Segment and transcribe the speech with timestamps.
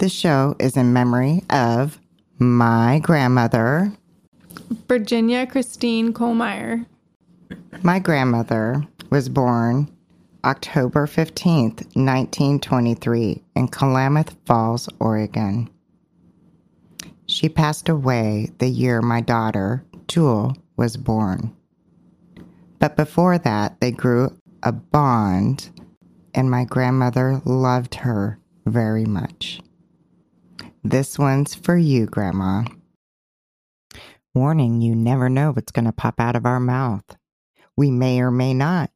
[0.00, 2.00] This show is in memory of
[2.38, 3.92] my grandmother.
[4.88, 6.86] Virginia Christine Kohlmeyer.
[7.82, 9.94] My grandmother was born
[10.42, 15.68] October 15th, 1923, in Klamath Falls, Oregon.
[17.26, 21.54] She passed away the year my daughter, Jewel, was born.
[22.78, 25.68] But before that, they grew a bond,
[26.34, 29.60] and my grandmother loved her very much.
[30.82, 32.64] This one's for you, Grandma.
[34.34, 37.04] Warning you never know what's going to pop out of our mouth.
[37.76, 38.90] We may or may not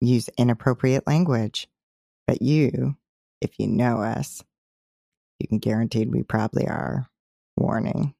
[0.00, 1.68] use inappropriate language,
[2.26, 2.96] but you,
[3.40, 4.42] if you know us,
[5.40, 7.08] you can guarantee we probably are.
[7.56, 8.14] Warning.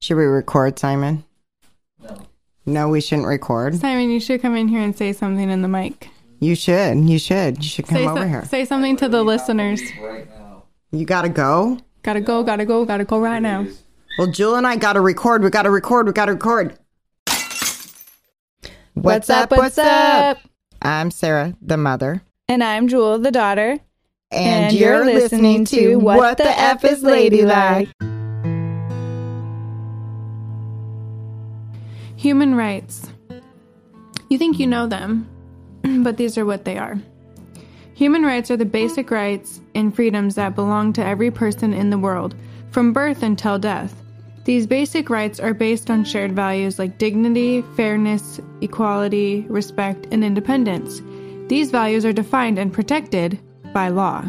[0.00, 1.24] Should we record, Simon?
[2.00, 2.16] No.
[2.64, 3.74] No, we shouldn't record.
[3.80, 6.08] Simon, you should come in here and say something in the mic.
[6.38, 6.98] You should.
[7.08, 7.58] You should.
[7.58, 8.44] You should come Say, over so- here.
[8.44, 9.80] say something to the listeners.
[10.00, 10.41] Right now.
[10.94, 11.78] You gotta go.
[12.02, 13.66] Gotta go, gotta go, gotta go right now.
[14.18, 15.42] Well, Jewel and I gotta record.
[15.42, 16.06] We gotta record.
[16.06, 16.78] We gotta record.
[18.92, 19.50] What's, up?
[19.50, 20.38] What's up?
[20.82, 23.78] I'm Sarah, the mother, And I'm Jewel, the daughter.
[24.30, 27.88] and, And you're, you're listening, to What the F is Ladylike.
[32.16, 33.08] Human rights.
[34.28, 35.26] You think you know them,
[36.02, 36.98] but these are what they are.
[37.94, 41.98] Human rights are the basic rights and freedoms that belong to every person in the
[41.98, 42.34] world,
[42.70, 43.94] from birth until death.
[44.44, 51.00] These basic rights are based on shared values like dignity, fairness, equality, respect, and independence.
[51.48, 53.38] These values are defined and protected
[53.72, 54.24] by law.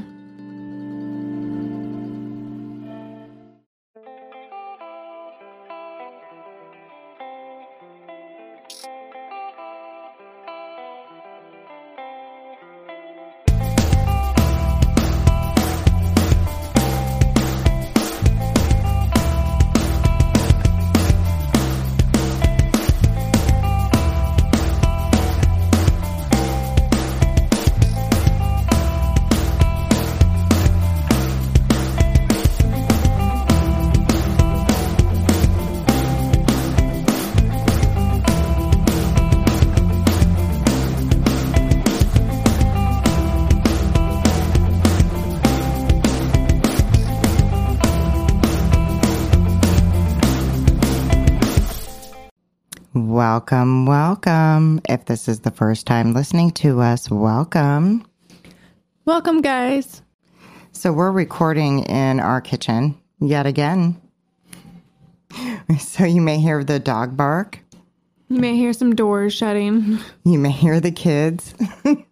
[53.54, 54.82] Welcome, welcome.
[54.90, 58.04] If this is the first time listening to us, welcome.
[59.06, 60.02] Welcome, guys.
[60.72, 64.02] So we're recording in our kitchen yet again.
[65.78, 67.60] So you may hear the dog bark.
[68.28, 70.00] You may hear some doors shutting.
[70.26, 71.54] You may hear the kids.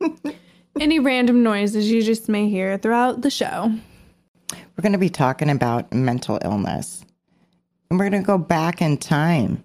[0.79, 3.73] Any random noises you just may hear throughout the show.
[4.51, 7.03] We're going to be talking about mental illness.
[7.89, 9.63] And we're going to go back in time.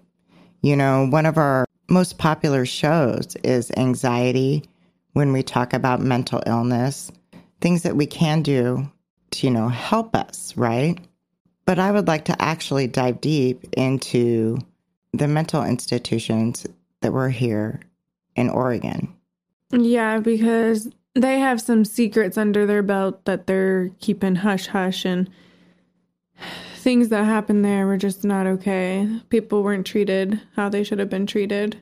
[0.67, 4.65] You know, one of our most popular shows is anxiety
[5.13, 7.09] when we talk about mental illness,
[7.61, 8.91] things that we can do
[9.31, 10.99] to, you know, help us, right?
[11.63, 14.57] But I would like to actually dive deep into
[15.13, 16.67] the mental institutions
[16.99, 17.79] that were here
[18.35, 19.15] in Oregon.
[19.71, 25.29] Yeah, because they have some secrets under their belt that they're keeping hush hush and
[26.87, 29.05] things that happened there were just not okay.
[29.27, 31.77] People weren't treated how they should have been treated.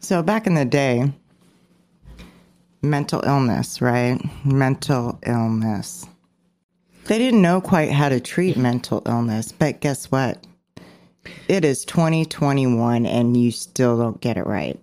[0.00, 1.12] So back in the day,
[2.82, 4.20] mental illness, right?
[4.44, 6.08] Mental illness.
[7.04, 10.44] They didn't know quite how to treat mental illness, but guess what?
[11.46, 14.80] It is 2021 and you still don't get it right.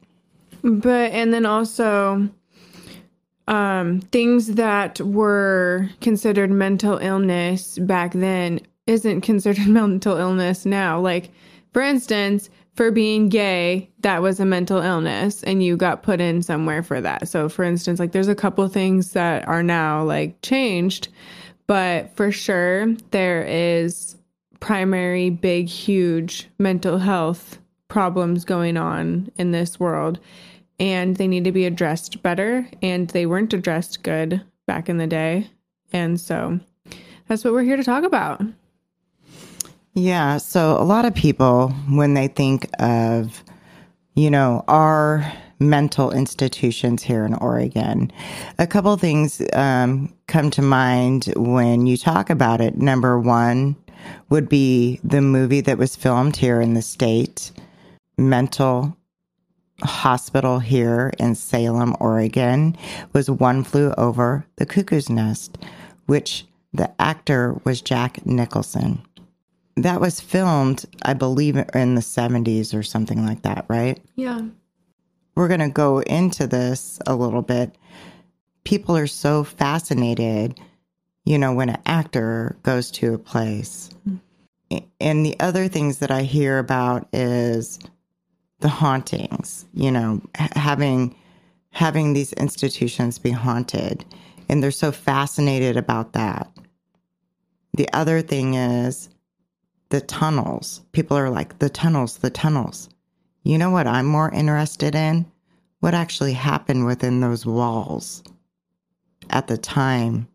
[0.63, 2.29] But and then also
[3.49, 10.99] um things that were considered mental illness back then isn't considered mental illness now.
[10.99, 11.31] Like
[11.73, 16.41] for instance, for being gay, that was a mental illness and you got put in
[16.41, 17.27] somewhere for that.
[17.27, 21.09] So for instance, like there's a couple things that are now like changed,
[21.67, 24.15] but for sure there is
[24.59, 30.19] primary big huge mental health problems going on in this world
[30.79, 35.07] and they need to be addressed better and they weren't addressed good back in the
[35.07, 35.49] day
[35.93, 36.59] and so
[37.27, 38.41] that's what we're here to talk about
[39.95, 40.37] Yeah.
[40.37, 43.43] So a lot of people, when they think of,
[44.13, 48.11] you know, our mental institutions here in Oregon,
[48.59, 52.77] a couple things um, come to mind when you talk about it.
[52.77, 53.77] Number one
[54.29, 57.53] would be the movie that was filmed here in the state,
[58.17, 58.97] Mental
[59.81, 62.75] Hospital here in Salem, Oregon,
[63.13, 65.57] was One Flew Over the Cuckoo's Nest,
[66.05, 69.01] which The actor was Jack Nicholson.
[69.77, 73.99] That was filmed, I believe, in the 70s or something like that, right?
[74.15, 74.41] Yeah.
[75.35, 77.75] We're going to go into this a little bit.
[78.63, 80.59] People are so fascinated,
[81.25, 83.89] you know, when an actor goes to a place.
[84.07, 84.21] Mm.
[84.99, 87.79] And the other things that I hear about is
[88.59, 91.15] the hauntings, you know, having
[91.75, 94.05] having these institutions be haunted.
[94.47, 96.49] And they're so fascinated about that.
[97.75, 99.09] The other thing is
[99.95, 100.81] the tunnels.
[100.91, 102.89] People are like, the tunnels, the tunnels.
[103.43, 105.25] You know what I'm more interested in?
[105.79, 108.21] What actually happened within those walls
[109.29, 110.27] at the time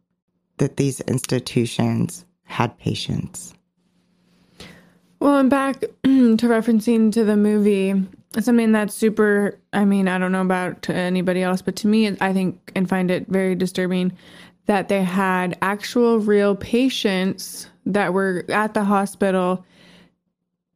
[0.56, 3.52] that these institutions had patients.
[5.18, 8.02] Well, and back to referencing to the movie,
[8.40, 12.32] something that's super, I mean, I don't know about anybody else, but to me, I
[12.32, 14.12] think and find it very disturbing
[14.64, 19.64] that they had actual real patients that were at the hospital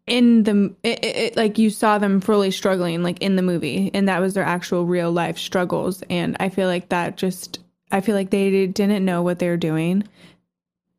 [0.07, 4.09] in the it, it, like you saw them fully struggling like in the movie and
[4.09, 7.61] that was their actual real life struggles and i feel like that just
[7.91, 10.07] i feel like they didn't know what they were doing.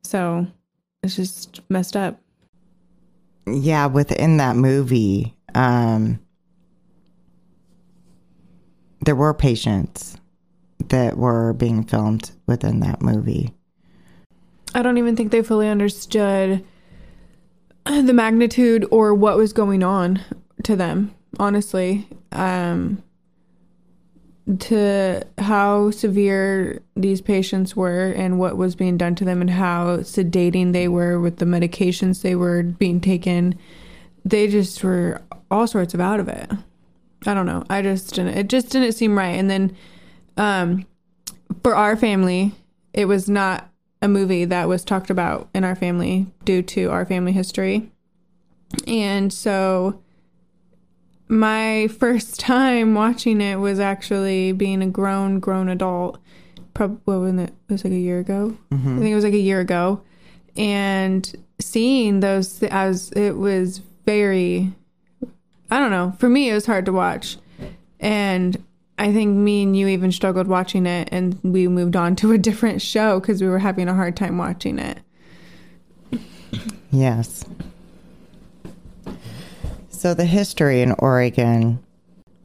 [0.02, 0.46] So
[1.02, 2.20] it's just messed up.
[3.46, 6.18] Yeah within that movie um
[9.04, 10.16] there were patients
[10.88, 13.52] that were being filmed within that movie
[14.76, 16.62] I don't even think they fully understood
[17.86, 20.20] the magnitude or what was going on
[20.64, 22.06] to them, honestly.
[22.30, 23.02] Um,
[24.60, 29.96] to how severe these patients were and what was being done to them and how
[29.98, 33.58] sedating they were with the medications they were being taken.
[34.26, 36.50] They just were all sorts of out of it.
[37.26, 37.64] I don't know.
[37.70, 39.36] I just didn't, it just didn't seem right.
[39.36, 39.76] And then
[40.36, 40.86] um,
[41.62, 42.52] for our family,
[42.92, 43.68] it was not
[44.06, 47.90] a movie that was talked about in our family due to our family history.
[48.86, 50.00] And so
[51.28, 56.18] my first time watching it was actually being a grown, grown adult.
[56.72, 57.54] Probably what was it?
[57.68, 58.56] It was like a year ago.
[58.70, 58.96] Mm-hmm.
[58.96, 60.02] I think it was like a year ago,
[60.56, 64.72] and seeing those as it was very.
[65.70, 66.14] I don't know.
[66.18, 67.38] For me, it was hard to watch,
[67.98, 68.62] and
[68.98, 72.38] I think me and you even struggled watching it, and we moved on to a
[72.38, 74.98] different show because we were having a hard time watching it.
[76.90, 77.44] Yes.
[79.90, 81.78] So, the history in Oregon,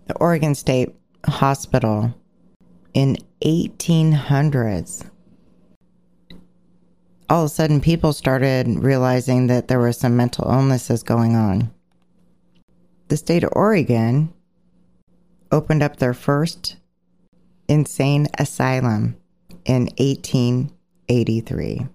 [0.08, 0.94] the Oregon State
[1.26, 2.14] Hospital
[2.94, 5.06] in 1800s
[7.32, 11.72] all of a sudden people started realizing that there were some mental illnesses going on.
[13.08, 14.34] The state of Oregon
[15.52, 16.78] opened up their first
[17.68, 19.18] insane asylum
[19.66, 21.88] in 1883.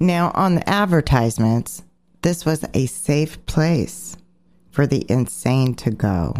[0.00, 1.82] Now, on the advertisements,
[2.22, 4.16] this was a safe place
[4.70, 6.34] for the insane to go.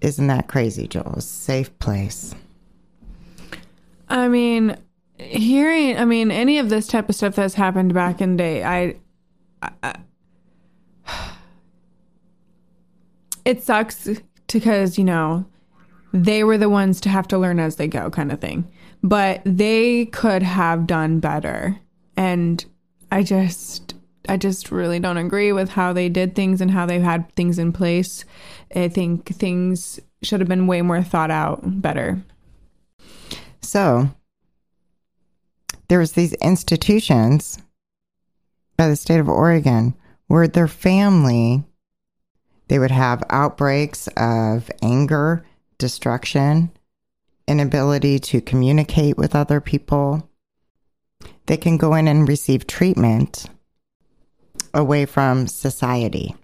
[0.00, 1.20] Isn't that crazy, Joel?
[1.20, 2.34] Safe place.
[4.08, 4.76] I mean,
[5.18, 8.64] hearing, I mean, any of this type of stuff that's happened back in the day,
[8.64, 8.96] I,
[9.82, 9.94] I
[13.44, 14.08] it sucks
[14.52, 15.46] because, you know,
[16.12, 18.70] they were the ones to have to learn as they go kind of thing.
[19.02, 21.78] But they could have done better.
[22.16, 22.64] And
[23.10, 23.94] I just
[24.28, 27.58] I just really don't agree with how they did things and how they had things
[27.58, 28.24] in place.
[28.74, 32.22] I think things should have been way more thought out better.
[33.60, 34.10] So,
[35.88, 37.58] there was these institutions
[38.76, 39.94] by the state of Oregon
[40.28, 41.64] where their family
[42.72, 45.44] they would have outbreaks of anger,
[45.76, 46.70] destruction,
[47.46, 50.26] inability to communicate with other people.
[51.44, 53.44] They can go in and receive treatment
[54.72, 56.34] away from society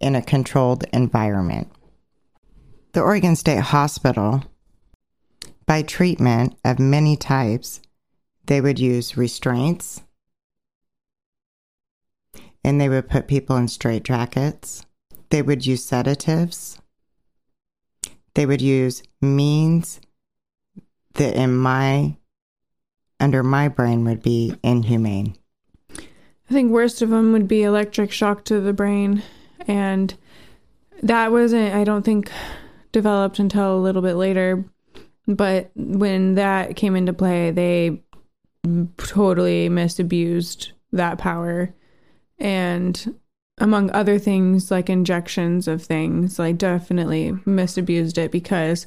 [0.00, 1.70] in a controlled environment.
[2.92, 4.44] The Oregon State Hospital,
[5.66, 7.82] by treatment of many types,
[8.46, 10.00] they would use restraints,
[12.64, 14.84] and they would put people in straitjackets.
[15.30, 16.80] They would use sedatives.
[18.34, 20.00] They would use means
[21.14, 22.16] that in my
[23.20, 25.36] under my brain would be inhumane.
[25.90, 29.22] I think worst of them would be electric shock to the brain
[29.66, 30.14] and
[31.02, 32.30] that wasn't I don't think
[32.92, 34.64] developed until a little bit later
[35.26, 38.02] but when that came into play they
[38.96, 41.72] totally misabused that power
[42.38, 43.14] and
[43.58, 48.86] among other things like injections of things like definitely misabused it because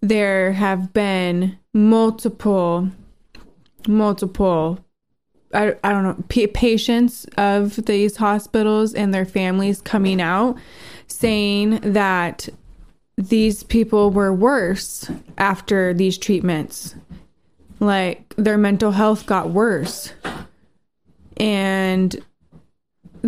[0.00, 2.90] there have been multiple,
[3.88, 4.78] multiple,
[5.54, 10.58] I, I don't know, pa- patients of these hospitals and their families coming out
[11.06, 12.48] saying that
[13.16, 16.94] these people were worse after these treatments.
[17.80, 20.12] Like their mental health got worse.
[21.38, 22.24] And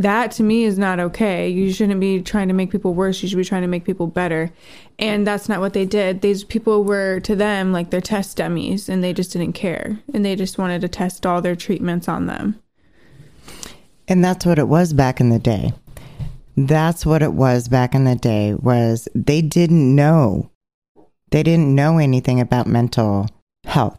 [0.02, 1.48] that to me is not okay.
[1.48, 3.22] You shouldn't be trying to make people worse.
[3.22, 4.50] You should be trying to make people better.
[4.98, 6.20] And that's not what they did.
[6.20, 9.98] These people were to them like their test dummies and they just didn't care.
[10.14, 12.60] And they just wanted to test all their treatments on them.
[14.06, 15.72] And that's what it was back in the day.
[16.56, 20.50] That's what it was back in the day was they didn't know.
[21.30, 23.28] They didn't know anything about mental
[23.64, 23.98] health.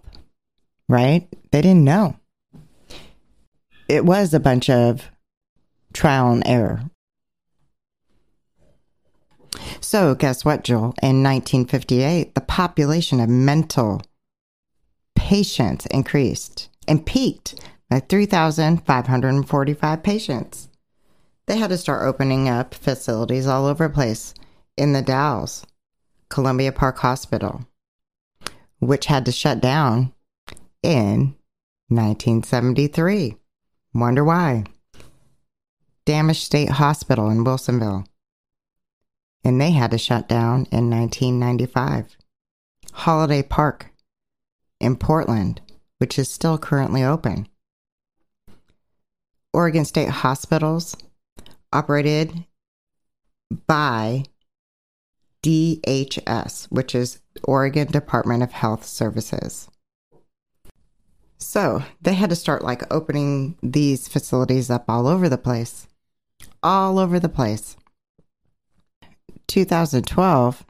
[0.87, 1.27] Right?
[1.51, 2.15] They didn't know.
[3.87, 5.09] It was a bunch of
[5.93, 6.83] trial and error.
[9.81, 10.93] So, guess what, Joel?
[11.01, 14.03] In 1958, the population of mental
[15.15, 17.55] patients increased and peaked
[17.89, 20.69] by 3,545 patients.
[21.47, 24.35] They had to start opening up facilities all over the place
[24.77, 25.65] in the Dalles,
[26.29, 27.65] Columbia Park Hospital,
[28.79, 30.13] which had to shut down
[30.83, 31.35] in
[31.87, 33.35] 1973.
[33.93, 34.65] Wonder why?
[36.09, 38.03] Dammasch State Hospital in Wilsonville.
[39.43, 42.17] And they had to shut down in 1995.
[42.93, 43.91] Holiday Park
[44.79, 45.61] in Portland,
[45.99, 47.47] which is still currently open.
[49.53, 50.97] Oregon State Hospitals
[51.71, 52.43] operated
[53.67, 54.23] by
[55.43, 59.69] DHS, which is Oregon Department of Health Services.
[61.37, 65.85] So they had to start like opening these facilities up all over the place.
[66.61, 67.75] All over the place.
[69.47, 70.65] 2012,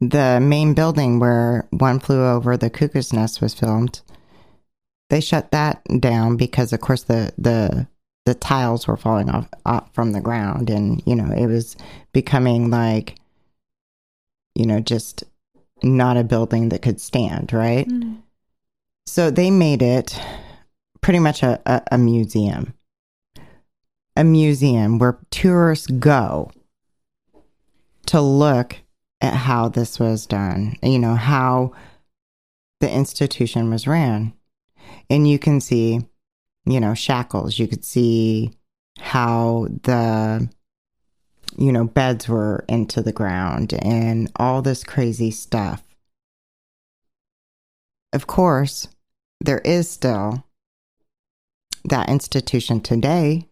[0.00, 4.00] the main building where One Flew Over the Cuckoo's Nest was filmed,
[5.08, 7.86] they shut that down because, of course, the the
[8.26, 11.76] the tiles were falling off, off from the ground, and you know it was
[12.12, 13.16] becoming like,
[14.54, 15.24] you know, just
[15.82, 17.88] not a building that could stand, right?
[17.88, 18.22] Mm.
[19.06, 20.18] So they made it
[21.00, 22.74] pretty much a, a, a museum.
[24.20, 26.50] A museum where tourists go
[28.04, 28.76] to look
[29.22, 31.72] at how this was done, you know, how
[32.80, 34.34] the institution was ran.
[35.08, 36.00] And you can see,
[36.66, 37.58] you know, shackles.
[37.58, 38.50] You could see
[38.98, 40.50] how the,
[41.56, 45.82] you know, beds were into the ground and all this crazy stuff.
[48.12, 48.86] Of course,
[49.40, 50.44] there is still
[51.84, 53.46] that institution today.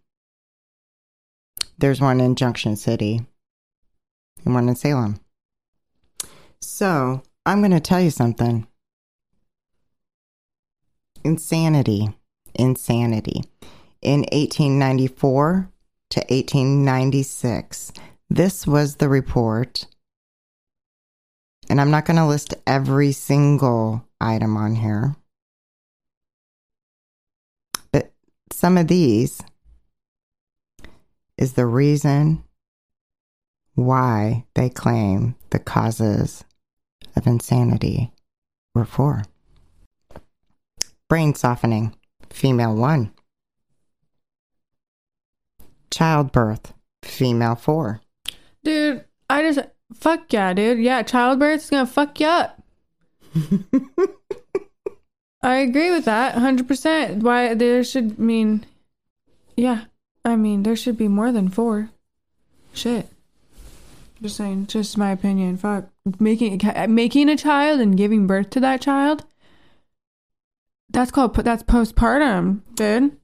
[1.78, 3.24] There's one in Junction City
[4.44, 5.20] and one in Salem.
[6.60, 8.66] So I'm going to tell you something.
[11.24, 12.08] Insanity.
[12.54, 13.44] Insanity.
[14.02, 15.70] In 1894
[16.10, 17.92] to 1896,
[18.28, 19.86] this was the report.
[21.70, 25.14] And I'm not going to list every single item on here.
[27.92, 28.12] But
[28.50, 29.40] some of these
[31.38, 32.42] is the reason
[33.74, 36.44] why they claim the causes
[37.14, 38.12] of insanity
[38.74, 39.22] were for.
[41.08, 41.94] Brain softening,
[42.28, 43.12] female 1.
[45.90, 48.00] Childbirth, female 4.
[48.64, 49.60] Dude, I just
[49.94, 50.80] fuck yeah, dude.
[50.80, 52.62] Yeah, childbirth is gonna fuck you up.
[55.42, 57.22] I agree with that 100%.
[57.22, 58.66] Why there should mean
[59.56, 59.84] yeah.
[60.28, 61.90] I mean, there should be more than 4.
[62.72, 63.08] Shit.
[64.22, 65.56] Just saying, just my opinion.
[65.56, 69.24] Fuck making making a child and giving birth to that child.
[70.90, 73.16] That's called that's postpartum, dude.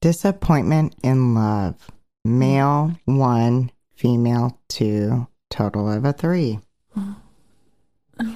[0.00, 1.90] Disappointment in love.
[2.24, 6.58] Male 1, female 2, total of a 3.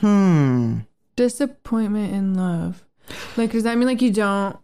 [0.01, 0.81] Hmm.
[1.15, 2.85] Disappointment in love.
[3.37, 4.59] Like, does that mean like you don't?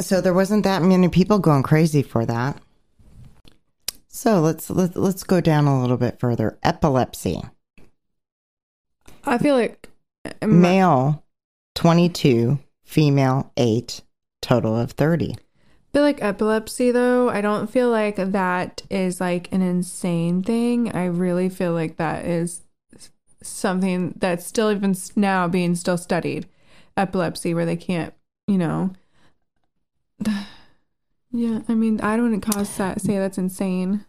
[0.00, 2.60] So there wasn't that many people going crazy for that.
[4.08, 6.58] So let's let, let's go down a little bit further.
[6.62, 7.42] Epilepsy.
[9.24, 9.90] I feel like
[10.42, 11.22] Male
[11.74, 14.00] 22, female 8,
[14.40, 15.36] total of 30.
[15.92, 17.28] feel like epilepsy though.
[17.28, 20.94] I don't feel like that is like an insane thing.
[20.94, 22.62] I really feel like that is
[23.42, 26.46] something that's still even now being still studied.
[26.96, 28.14] Epilepsy, where they can't,
[28.46, 28.92] you know.
[31.32, 34.06] Yeah, I mean, I don't cause that say that's insane.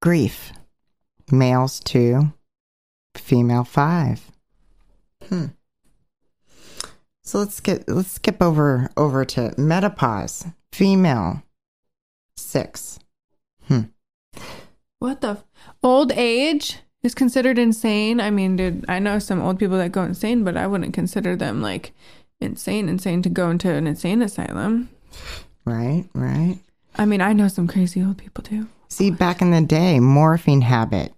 [0.00, 0.52] Grief.
[1.32, 2.32] Males 2,
[3.16, 4.30] female 5.
[5.28, 5.46] Hmm.
[7.24, 10.46] So let's get let's skip over over to menopause.
[10.72, 11.42] Female.
[12.36, 13.00] Six.
[13.66, 13.80] Hmm.
[15.00, 15.30] What the?
[15.30, 15.44] F-
[15.82, 18.20] old age is considered insane.
[18.20, 21.34] I mean, dude, I know some old people that go insane, but I wouldn't consider
[21.34, 21.92] them like
[22.40, 24.88] insane, insane to go into an insane asylum.
[25.64, 26.58] Right, right.
[26.96, 28.68] I mean, I know some crazy old people too.
[28.88, 31.12] See, back in the day, morphine habit.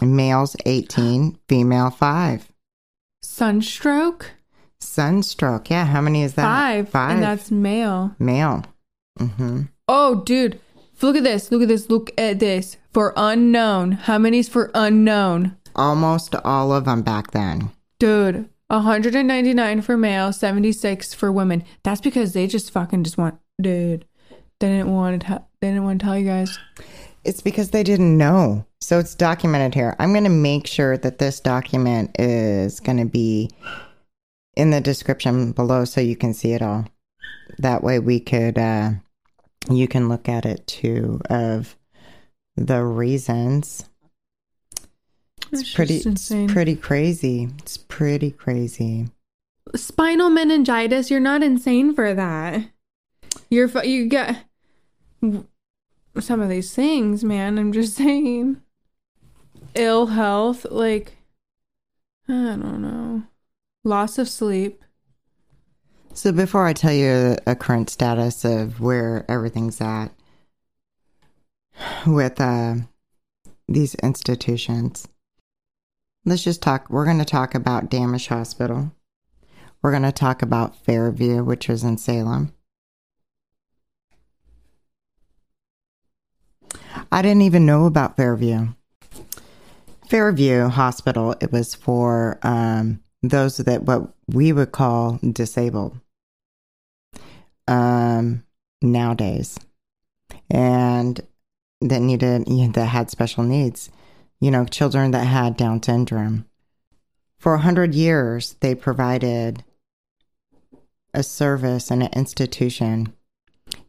[0.00, 2.50] Males 18, female 5.
[3.22, 4.32] Sunstroke?
[4.80, 5.68] Sunstroke.
[5.70, 6.42] Yeah, how many is that?
[6.42, 6.88] Five.
[6.88, 7.10] Five.
[7.12, 8.14] And that's male.
[8.18, 8.64] male.
[9.18, 9.62] Mm-hmm.
[9.88, 10.58] Oh, dude.
[11.02, 11.50] Look at this.
[11.50, 11.90] Look at this.
[11.90, 12.76] Look at this.
[12.92, 13.92] For unknown.
[13.92, 15.56] How many's for unknown?
[15.74, 17.70] Almost all of them back then.
[17.98, 18.48] Dude.
[18.70, 21.64] 199 for male, 76 for women.
[21.82, 24.04] That's because they just fucking just want, dude.
[24.60, 25.42] They didn't want to.
[25.60, 26.58] They didn't want to tell you guys.
[27.24, 28.64] It's because they didn't know.
[28.80, 29.96] So it's documented here.
[29.98, 33.50] I'm going to make sure that this document is going to be
[34.56, 36.86] in the description below so you can see it all.
[37.58, 38.92] That way we could, uh,
[39.68, 41.76] you can look at it too of
[42.56, 43.89] the reasons.
[45.52, 47.48] It's It's pretty, it's pretty crazy.
[47.58, 49.08] It's pretty crazy.
[49.74, 51.10] Spinal meningitis.
[51.10, 52.70] You're not insane for that.
[53.48, 54.44] You're you get
[56.18, 57.58] some of these things, man.
[57.58, 58.60] I'm just saying.
[59.74, 61.16] Ill health, like
[62.28, 63.22] I don't know,
[63.84, 64.82] loss of sleep.
[66.12, 70.08] So before I tell you a current status of where everything's at
[72.04, 72.74] with uh,
[73.68, 75.06] these institutions,
[76.24, 76.88] let's just talk.
[76.90, 78.92] We're going to talk about Dammasch Hospital.
[79.82, 82.52] We're going to talk about Fairview, which was in Salem.
[87.10, 88.68] I didn't even know about Fairview.
[90.08, 95.98] Fairview Hospital, it was for um, those that what we would call disabled
[97.68, 98.44] um,
[98.82, 99.58] nowadays,
[100.50, 101.20] and
[101.80, 103.90] that needed that had special needs.
[104.40, 106.46] You know, children that had Down syndrome.
[107.38, 109.64] For a hundred years, they provided
[111.12, 113.12] a service and an institution,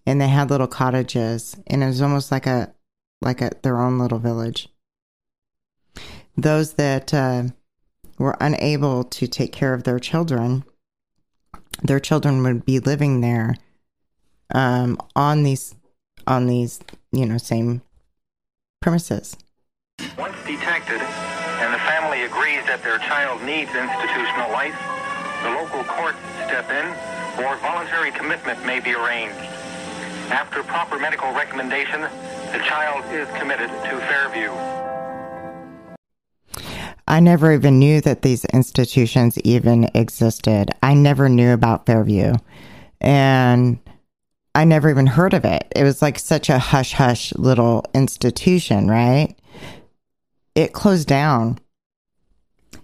[0.05, 2.73] and they had little cottages, and it was almost like a
[3.21, 4.69] like a their own little village.
[6.37, 7.43] Those that uh,
[8.17, 10.63] were unable to take care of their children,
[11.83, 13.55] their children would be living there
[14.53, 15.75] um, on these
[16.27, 16.79] on these
[17.11, 17.81] you know same
[18.81, 19.35] premises.
[20.51, 24.75] Detected and the family agrees that their child needs institutional life,
[25.43, 26.85] the local court step in
[27.39, 29.39] or voluntary commitment may be arranged.
[30.27, 34.51] After proper medical recommendation, the child is committed to Fairview.
[37.07, 40.71] I never even knew that these institutions even existed.
[40.83, 42.33] I never knew about Fairview.
[42.99, 43.79] And
[44.53, 45.71] I never even heard of it.
[45.73, 49.33] It was like such a hush hush little institution, right?
[50.53, 51.59] It closed down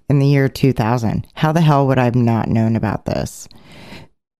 [0.09, 1.27] in the year 2000.
[1.33, 3.47] How the hell would I have not known about this?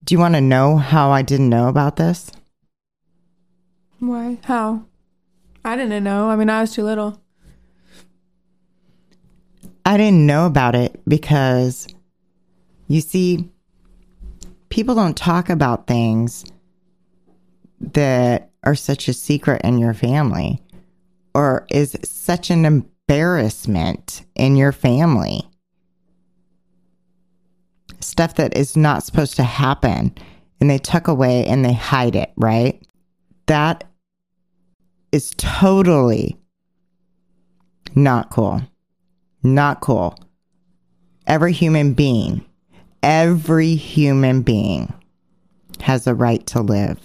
[0.03, 2.31] Do you want to know how I didn't know about this?
[3.99, 4.39] Why?
[4.43, 4.85] How?
[5.65, 6.29] I didn't know.
[6.29, 7.21] I mean, I was too little.
[9.85, 11.87] I didn't know about it because
[12.87, 13.49] you see,
[14.69, 16.45] people don't talk about things
[17.79, 20.61] that are such a secret in your family
[21.33, 25.41] or is such an embarrassment in your family.
[28.00, 30.13] Stuff that is not supposed to happen
[30.60, 32.82] and they tuck away and they hide it, right?
[33.46, 33.86] That
[35.12, 36.38] is totally
[37.96, 38.62] not cool.
[39.41, 40.17] Not cool.
[41.26, 42.46] Every human being,
[43.02, 44.93] every human being
[45.82, 47.00] has a right to live.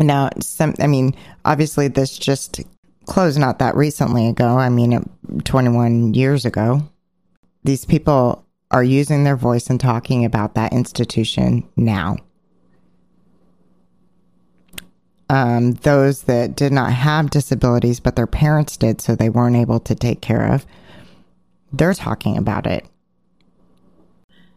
[0.00, 2.60] Now, some, I mean, obviously, this just
[3.10, 4.56] closed not that recently ago.
[4.56, 5.02] I mean, uh,
[5.44, 6.88] 21 years ago.
[7.64, 12.16] These people are using their voice and talking about that institution now.
[15.28, 19.80] Um, those that did not have disabilities, but their parents did, so they weren't able
[19.80, 20.64] to take care of,
[21.72, 22.86] they're talking about it.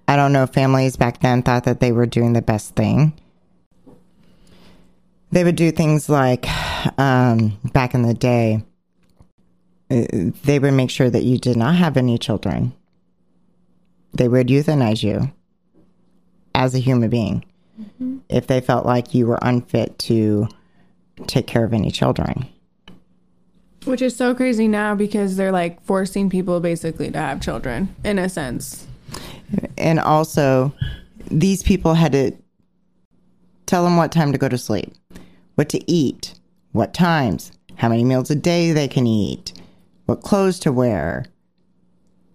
[0.07, 3.13] I don't know if families back then thought that they were doing the best thing.
[5.34, 6.46] They would do things like,
[7.00, 8.63] um, back in the day,
[9.89, 10.06] uh,
[10.43, 12.72] they would make sure that you did not have any children.
[14.13, 15.34] They would euthanize you
[16.54, 17.43] as a human being
[18.30, 20.48] if they felt like you were unfit to
[21.26, 22.48] take care of any children.
[23.86, 28.19] Which is so crazy now because they're like forcing people basically to have children in
[28.19, 28.86] a sense.
[29.80, 30.74] And also,
[31.32, 32.34] these people had to
[33.65, 34.93] tell them what time to go to sleep,
[35.55, 36.35] what to eat,
[36.71, 39.53] what times, how many meals a day they can eat,
[40.05, 41.25] what clothes to wear.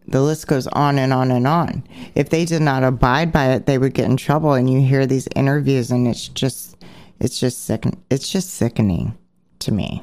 [0.07, 1.85] The list goes on and on and on.
[2.15, 4.55] If they did not abide by it, they would get in trouble.
[4.55, 6.83] And you hear these interviews, and it's just,
[7.21, 7.85] it's just sick.
[8.09, 9.19] It's just sickening
[9.59, 10.03] to me.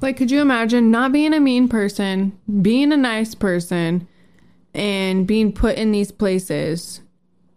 [0.00, 4.06] Like, could you imagine not being a mean person, being a nice person,
[4.74, 7.00] and being put in these places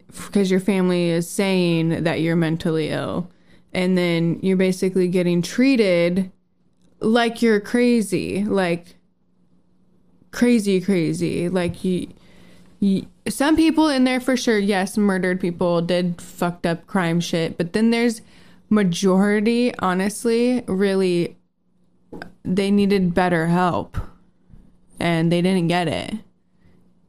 [0.08, 3.30] because your family is saying that you're mentally ill?
[3.74, 6.32] And then you're basically getting treated
[7.00, 8.96] like you're crazy, like
[10.32, 11.50] crazy, crazy.
[11.50, 12.08] Like, you,
[12.80, 17.58] you some people in there for sure, yes, murdered people, did fucked up crime shit,
[17.58, 18.22] but then there's
[18.70, 21.38] majority, honestly, really
[22.44, 23.98] they needed better help
[25.00, 26.16] and they didn't get it.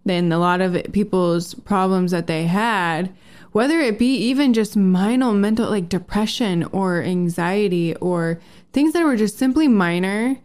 [0.05, 3.15] Then a lot of it, people's problems that they had,
[3.55, 8.41] whether it be even just minor mental like depression or anxiety or
[8.73, 10.37] things that were just simply minor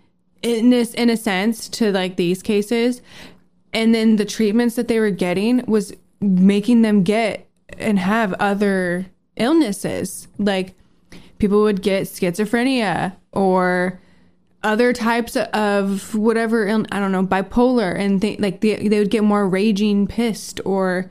[0.42, 3.02] in this in a sense to like these cases
[3.74, 9.06] and then the treatments that they were getting was making them get and have other
[9.38, 10.28] illnesses.
[10.38, 10.76] Like
[11.38, 14.00] people would get schizophrenia or
[14.64, 19.24] other types of whatever I don't know bipolar and they like they, they would get
[19.24, 21.10] more raging pissed or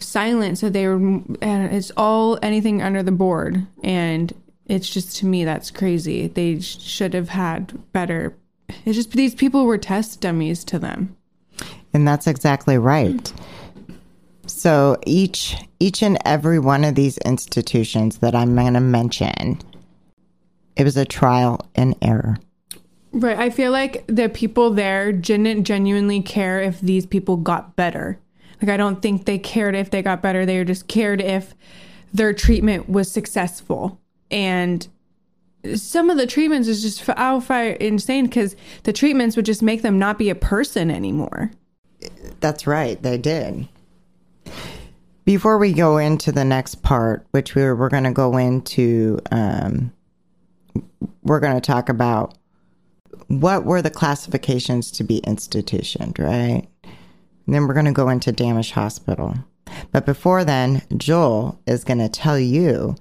[0.00, 4.32] silent so they were and it's all anything under the board and
[4.66, 8.34] it's just to me that's crazy they should have had better
[8.84, 11.16] it's just these people were test dummies to them
[11.92, 13.32] and that's exactly right
[14.46, 19.58] so each each and every one of these institutions that i'm going to mention
[20.76, 22.38] it was a trial and error
[23.12, 23.38] Right.
[23.38, 28.20] I feel like the people there didn't genuinely care if these people got better.
[28.60, 30.44] Like, I don't think they cared if they got better.
[30.44, 31.54] They just cared if
[32.12, 34.00] their treatment was successful.
[34.30, 34.86] And
[35.74, 39.98] some of the treatments is just outright insane because the treatments would just make them
[39.98, 41.50] not be a person anymore.
[42.40, 43.00] That's right.
[43.02, 43.68] They did.
[45.24, 49.92] Before we go into the next part, which we're, we're going to go into, um,
[51.22, 52.36] we're going to talk about
[53.28, 56.66] what were the classifications to be institutioned, right?
[57.50, 59.34] And then we're going to go into Dammasch Hospital.
[59.90, 62.94] But before then, Joel is going to tell you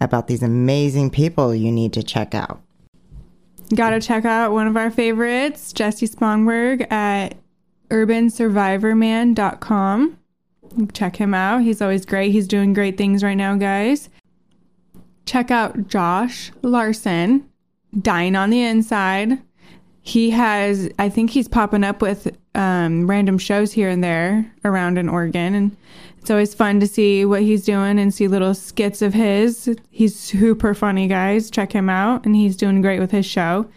[0.00, 2.62] about these amazing people you need to check out.
[3.74, 7.34] Gotta check out one of our favorites, Jesse Spongberg at
[7.88, 10.18] urbansurvivorman.com.
[10.92, 11.62] Check him out.
[11.62, 12.30] He's always great.
[12.30, 14.08] He's doing great things right now, guys.
[15.26, 17.50] Check out Josh Larson,
[18.00, 19.42] Dying on the Inside
[20.02, 24.98] he has i think he's popping up with um, random shows here and there around
[24.98, 25.54] in oregon.
[25.54, 25.76] And
[26.18, 29.74] it's always fun to see what he's doing and see little skits of his.
[29.90, 31.50] He's super funny guys.
[31.50, 32.24] Check him out.
[32.24, 33.68] And he's doing great with his show.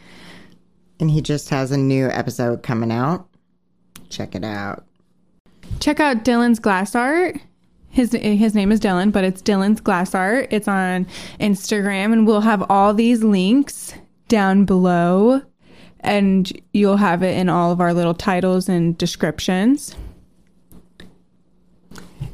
[1.00, 3.28] And he just has a new episode coming out.
[4.10, 4.86] Check it out.
[5.80, 7.38] Check out dylan's glass art.
[7.90, 10.50] His his name is Dylan, but it's Dylan's Glass Art.
[10.52, 11.08] It's on
[11.40, 13.94] Instagram, and we'll have all these links
[14.28, 15.42] down below
[16.06, 19.96] and you'll have it in all of our little titles and descriptions.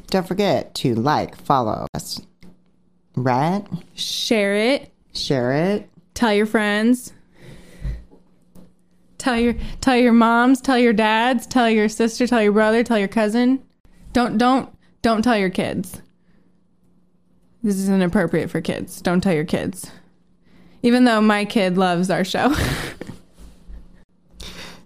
[0.08, 2.20] Don't forget to like, follow us,
[3.16, 3.64] right?
[3.94, 4.92] Share it.
[5.14, 5.88] Share it.
[6.14, 7.14] Tell your friends.
[9.16, 12.98] Tell your tell your moms, tell your dads, tell your sister, tell your brother, tell
[12.98, 13.62] your cousin.
[14.12, 14.68] Don't don't
[15.00, 16.02] don't tell your kids.
[17.62, 19.00] This is inappropriate for kids.
[19.00, 19.90] Don't tell your kids.
[20.82, 22.52] Even though my kid loves our show.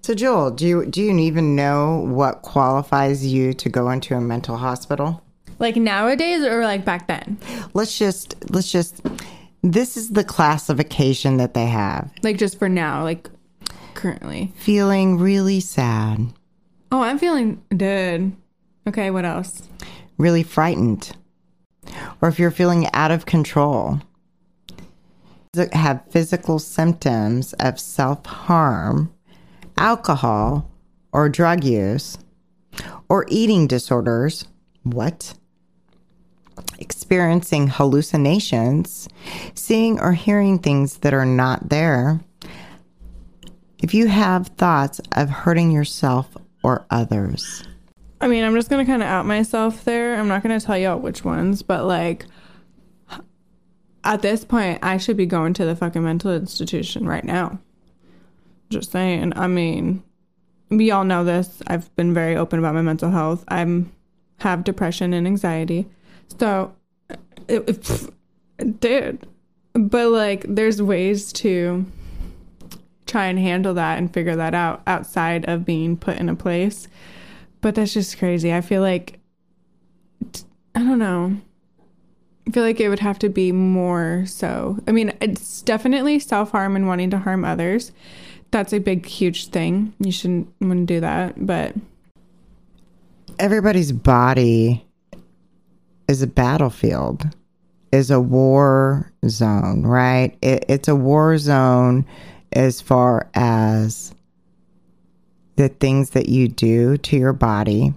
[0.07, 4.21] So Joel, do you do you even know what qualifies you to go into a
[4.21, 5.21] mental hospital?
[5.59, 7.38] Like nowadays or like back then?
[7.75, 9.05] Let's just let's just
[9.62, 12.09] this is the classification that they have.
[12.23, 13.29] Like just for now, like
[13.95, 14.53] currently.
[14.55, 16.33] Feeling really sad.
[16.92, 18.31] Oh, I'm feeling dead.
[18.87, 19.69] Okay, what else?
[20.19, 21.16] Really frightened.
[22.21, 24.01] Or if you're feeling out of control.
[25.73, 29.12] Have physical symptoms of self harm
[29.77, 30.71] alcohol
[31.12, 32.19] or drug use,
[33.09, 34.45] or eating disorders.
[34.83, 35.35] What?
[36.79, 39.09] Experiencing hallucinations,
[39.55, 42.21] seeing or hearing things that are not there.
[43.83, 47.65] If you have thoughts of hurting yourself or others.
[48.21, 50.17] I mean, I'm just going to kind of out myself there.
[50.17, 52.27] I'm not going to tell you all which ones, but like
[54.05, 57.59] at this point, I should be going to the fucking mental institution right now.
[58.70, 59.33] Just saying.
[59.37, 60.02] I mean,
[60.68, 61.62] we all know this.
[61.66, 63.44] I've been very open about my mental health.
[63.48, 63.92] I'm
[64.38, 65.87] have depression and anxiety.
[66.38, 66.74] So,
[67.48, 67.68] it,
[68.59, 69.26] it, dude,
[69.72, 71.87] but like, there's ways to
[73.07, 76.88] try and handle that and figure that out outside of being put in a place.
[77.61, 78.52] But that's just crazy.
[78.52, 79.18] I feel like,
[80.74, 81.37] I don't know.
[82.46, 84.79] I feel like it would have to be more so.
[84.87, 87.92] I mean, it's definitely self harm and wanting to harm others.
[88.50, 89.94] That's a big, huge thing.
[89.98, 91.35] You shouldn't want to do that.
[91.44, 91.74] But
[93.38, 94.85] everybody's body
[96.09, 97.26] is a battlefield,
[97.92, 100.37] is a war zone, right?
[100.40, 102.06] It, it's a war zone
[102.52, 104.14] as far as
[105.56, 107.92] the things that you do to your body,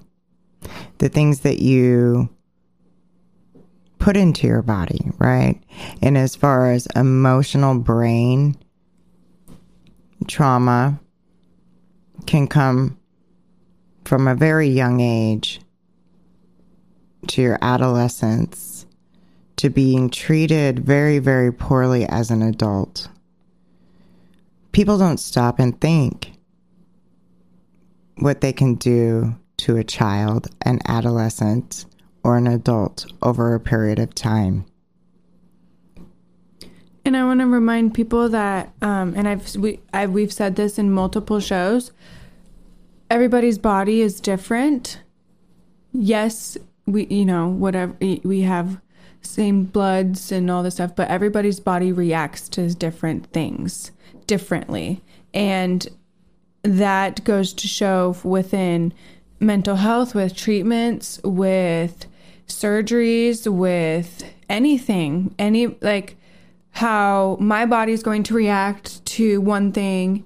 [0.98, 2.30] the things that you
[4.00, 5.62] put into your body, right?
[6.02, 8.58] And as far as emotional brain
[10.28, 11.00] trauma
[12.26, 12.98] can come
[14.06, 15.62] from a very young age
[17.28, 18.86] to your adolescence
[19.58, 23.10] to being treated very, very poorly as an adult.
[24.72, 26.34] People don't stop and think
[28.18, 31.86] what they can do to a child, an adolescent,
[32.24, 34.66] or an adult over a period of time.
[37.10, 40.78] And I want to remind people that, um, and I've we I've, we've said this
[40.78, 41.92] in multiple shows.
[43.10, 45.02] Everybody's body is different.
[45.92, 48.80] Yes, we you know whatever we have
[49.24, 53.90] same bloods and all this stuff, but everybody's body reacts to different things
[54.28, 55.02] differently,
[55.34, 55.88] and
[56.62, 58.94] that goes to show within
[59.40, 62.06] mental health with treatments with
[62.46, 66.16] surgeries with anything any like
[66.72, 70.26] how my body's going to react to one thing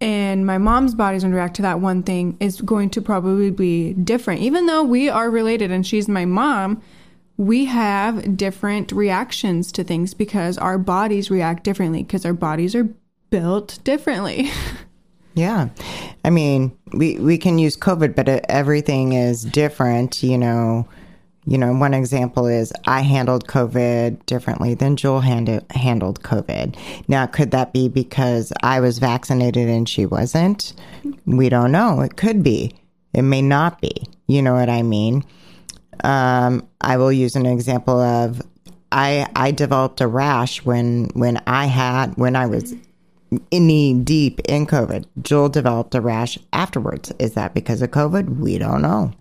[0.00, 3.50] and my mom's body's going to react to that one thing is going to probably
[3.50, 6.80] be different even though we are related and she's my mom
[7.36, 12.88] we have different reactions to things because our bodies react differently because our bodies are
[13.30, 14.50] built differently
[15.34, 15.68] Yeah.
[16.24, 20.22] I mean, we, we can use COVID, but uh, everything is different.
[20.22, 20.88] You know,
[21.46, 26.76] you know, one example is I handled COVID differently than Joel handled handled COVID.
[27.08, 30.74] Now, could that be because I was vaccinated and she wasn't?
[31.24, 32.00] We don't know.
[32.02, 32.72] It could be.
[33.14, 34.06] It may not be.
[34.26, 35.24] You know what I mean?
[36.04, 38.42] Um, I will use an example of
[38.92, 42.74] I I developed a rash when when I had when I was
[43.52, 45.06] knee deep in COVID.
[45.22, 47.12] Joel developed a rash afterwards.
[47.18, 48.38] Is that because of COVID?
[48.38, 49.12] We don't know.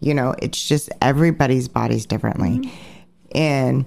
[0.00, 2.58] You know, it's just everybody's body's differently.
[2.60, 2.76] Mm-hmm.
[3.32, 3.84] And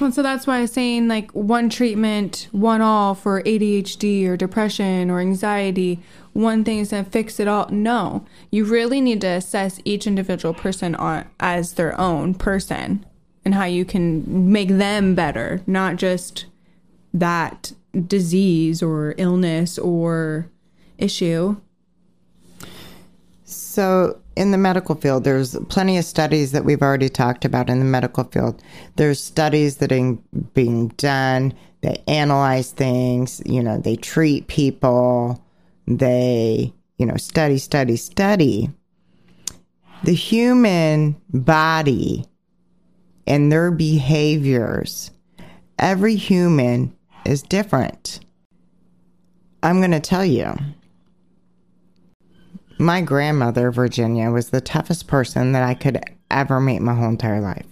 [0.00, 5.10] well, so that's why I'm saying like one treatment, one all for ADHD or depression
[5.10, 6.00] or anxiety,
[6.32, 7.68] one thing is going to fix it all.
[7.68, 13.04] No, you really need to assess each individual person on, as their own person
[13.44, 16.46] and how you can make them better, not just
[17.12, 17.72] that
[18.06, 20.48] disease or illness or
[20.96, 21.56] issue.
[23.44, 27.78] So, in the medical field, there's plenty of studies that we've already talked about in
[27.78, 28.62] the medical field.
[28.96, 30.16] There's studies that are
[30.54, 35.44] being done, they analyze things, you know, they treat people,
[35.86, 38.70] they, you know, study, study, study.
[40.04, 42.24] The human body
[43.26, 45.10] and their behaviors,
[45.78, 48.20] every human is different.
[49.62, 50.56] I'm going to tell you.
[52.80, 57.38] My grandmother, Virginia, was the toughest person that I could ever meet my whole entire
[57.38, 57.66] life.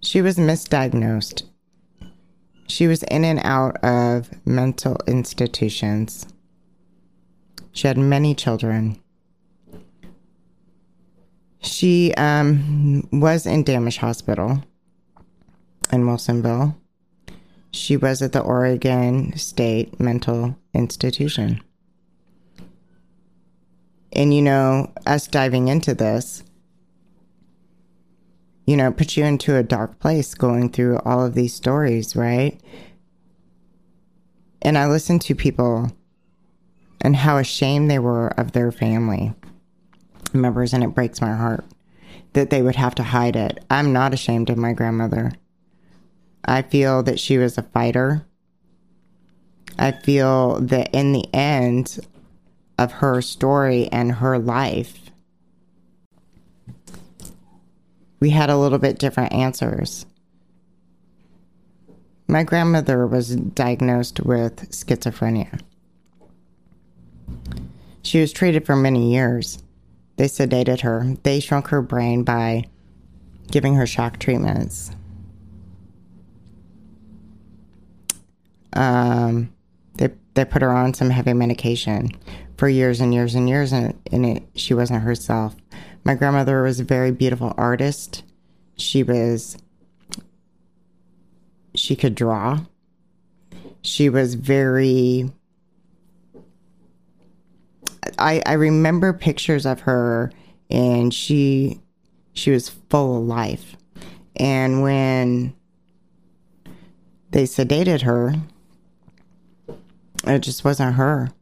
[0.00, 1.44] She was misdiagnosed.
[2.66, 6.26] She was in and out of mental institutions.
[7.70, 9.00] She had many children.
[11.60, 14.64] She um, was in Dammasch Hospital
[15.92, 16.74] in Wilsonville.
[17.70, 21.62] She was at the Oregon State Mental Institution.
[24.12, 26.42] And, you know, us diving into this,
[28.66, 32.60] you know, puts you into a dark place going through all of these stories, right?
[34.60, 35.90] And I listened to people
[37.00, 39.34] and how ashamed they were of their family
[40.32, 41.64] members, and it breaks my heart
[42.34, 43.64] that they would have to hide it.
[43.70, 45.32] I'm not ashamed of my grandmother.
[46.44, 48.24] I feel that she was a fighter.
[49.78, 51.98] I feel that in the end
[52.78, 55.10] of her story and her life,
[58.20, 60.06] we had a little bit different answers.
[62.28, 65.60] My grandmother was diagnosed with schizophrenia.
[68.02, 69.62] She was treated for many years.
[70.16, 71.16] They sedated her.
[71.22, 72.64] They shrunk her brain by
[73.50, 74.90] giving her shock treatments.
[78.72, 79.52] Um,
[79.94, 82.10] they they put her on some heavy medication
[82.62, 85.56] for years and years and years, and, and it, she wasn't herself.
[86.04, 88.22] My grandmother was a very beautiful artist.
[88.76, 89.56] She was.
[91.74, 92.60] She could draw.
[93.82, 95.32] She was very.
[98.16, 100.30] I I remember pictures of her,
[100.70, 101.80] and she
[102.34, 103.76] she was full of life.
[104.36, 105.52] And when
[107.32, 108.34] they sedated her,
[110.28, 111.32] it just wasn't her.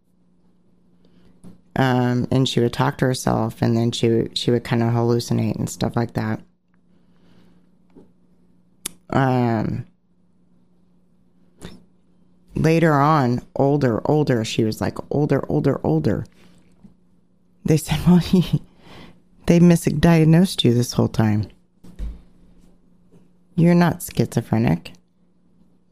[1.80, 5.56] Um, and she would talk to herself, and then she she would kind of hallucinate
[5.56, 6.42] and stuff like that.
[9.08, 9.86] Um,
[12.54, 16.26] later on, older, older, she was like older, older, older.
[17.64, 18.60] They said, "Well, he,
[19.46, 21.46] they misdiagnosed you this whole time.
[23.54, 24.92] You're not schizophrenic.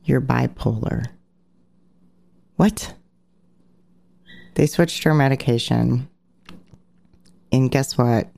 [0.05, 1.07] You're bipolar."
[2.57, 2.93] What?
[4.59, 6.09] They switched her medication.
[7.53, 8.29] And guess what?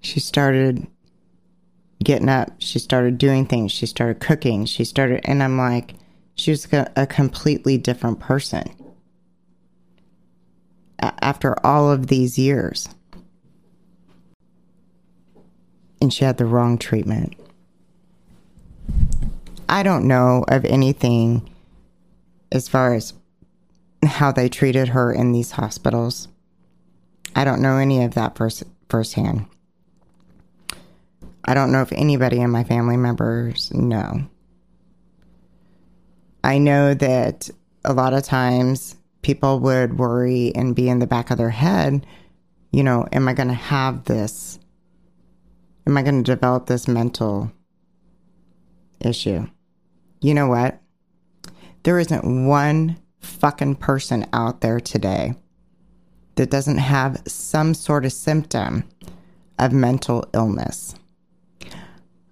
[0.00, 0.86] She started
[2.02, 2.50] getting up.
[2.56, 3.72] She started doing things.
[3.72, 4.64] She started cooking.
[4.64, 5.96] She started, and I'm like,
[6.34, 8.74] she was a completely different person
[10.98, 12.88] after all of these years.
[16.00, 17.34] And she had the wrong treatment.
[19.68, 21.50] I don't know of anything
[22.50, 23.12] as far as
[24.04, 26.28] how they treated her in these hospitals.
[27.34, 29.46] I don't know any of that first firsthand.
[31.44, 34.26] I don't know if anybody in my family members know.
[36.42, 37.50] I know that
[37.84, 42.06] a lot of times people would worry and be in the back of their head,
[42.72, 44.58] you know, am I going to have this?
[45.86, 47.50] Am I going to develop this mental
[49.00, 49.46] issue?
[50.20, 50.80] You know what?
[51.82, 55.34] There isn't one fucking person out there today
[56.36, 58.84] that doesn't have some sort of symptom
[59.58, 60.94] of mental illness.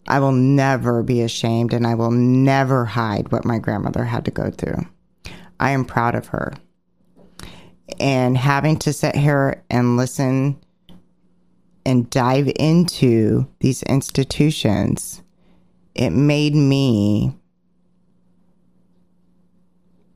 [0.07, 4.31] I will never be ashamed and I will never hide what my grandmother had to
[4.31, 4.87] go through.
[5.59, 6.53] I am proud of her.
[7.99, 10.59] And having to sit here and listen
[11.87, 15.23] and dive into these institutions,
[15.95, 17.35] it made me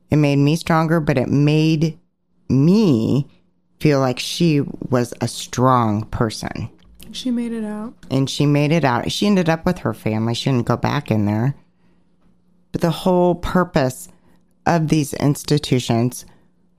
[0.09, 1.97] it made me stronger, but it made
[2.49, 3.27] me
[3.79, 6.69] feel like she was a strong person.
[7.11, 7.93] She made it out.
[8.11, 9.11] And she made it out.
[9.11, 10.33] She ended up with her family.
[10.33, 11.55] She didn't go back in there.
[12.71, 14.09] But the whole purpose
[14.65, 16.25] of these institutions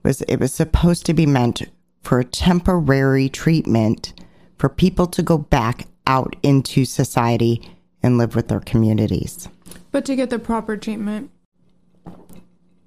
[0.03, 1.63] was it was supposed to be meant
[2.01, 4.13] for a temporary treatment
[4.57, 7.69] for people to go back out into society
[8.01, 9.49] and live with their communities.
[9.91, 11.31] But to get the proper treatment.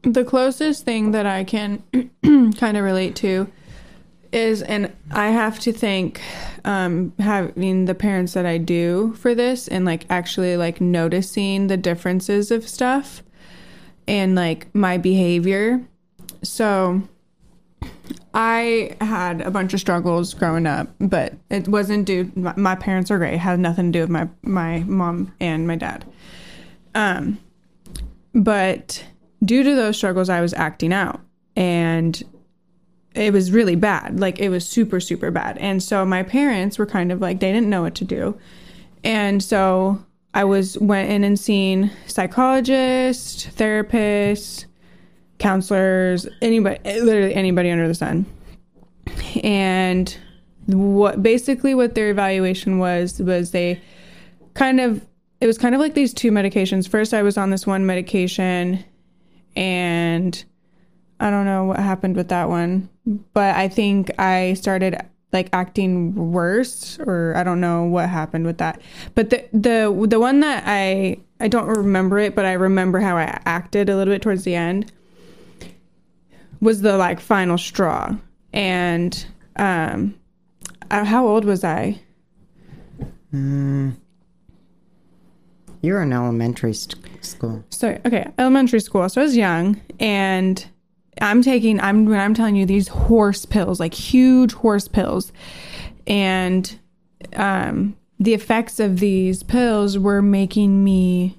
[0.05, 1.83] The closest thing that I can
[2.23, 3.51] kind of relate to
[4.33, 6.21] is, and I have to thank
[6.65, 11.77] um, having the parents that I do for this and like actually like noticing the
[11.77, 13.23] differences of stuff
[14.07, 15.83] and like my behavior.
[16.43, 17.03] So
[18.35, 22.31] I had a bunch of struggles growing up, but it wasn't due.
[22.35, 23.35] My, parents are great.
[23.35, 26.05] It had nothing to do with my my mom and my dad.
[26.95, 27.39] Um,
[28.35, 29.05] but
[29.45, 31.21] due to those struggles, I was acting out
[31.57, 32.23] and
[33.15, 34.19] it was really bad.
[34.19, 35.59] Like it was super, super bad.
[35.59, 38.39] And so my parents were kind of like, they didn't know what to do.
[39.05, 44.65] And so I was went in and seen psychologists, therapists,
[45.39, 48.27] counselors, anybody, literally anybody under the sun.
[49.43, 50.17] And
[50.67, 53.81] what basically what their evaluation was was they
[54.55, 55.05] kind of
[55.41, 56.89] it was kind of like these two medications.
[56.89, 58.83] First, I was on this one medication
[59.57, 60.45] and
[61.21, 62.89] I don't know what happened with that one,
[63.33, 65.01] but I think I started
[65.33, 68.81] like acting worse or I don't know what happened with that.
[69.15, 73.17] But the the the one that I I don't remember it, but I remember how
[73.17, 74.93] I acted a little bit towards the end
[76.61, 78.17] was the like final straw.
[78.53, 79.27] And
[79.57, 80.15] um
[80.91, 82.01] uh, how old was I?
[83.33, 83.97] Mm.
[85.85, 87.65] You're in elementary school.
[87.69, 89.07] So okay, elementary school.
[89.09, 90.65] So I was young, and
[91.21, 91.79] I'm taking.
[91.81, 95.33] I'm when I'm telling you these horse pills, like huge horse pills,
[96.07, 96.79] and
[97.37, 101.39] um, the effects of these pills were making me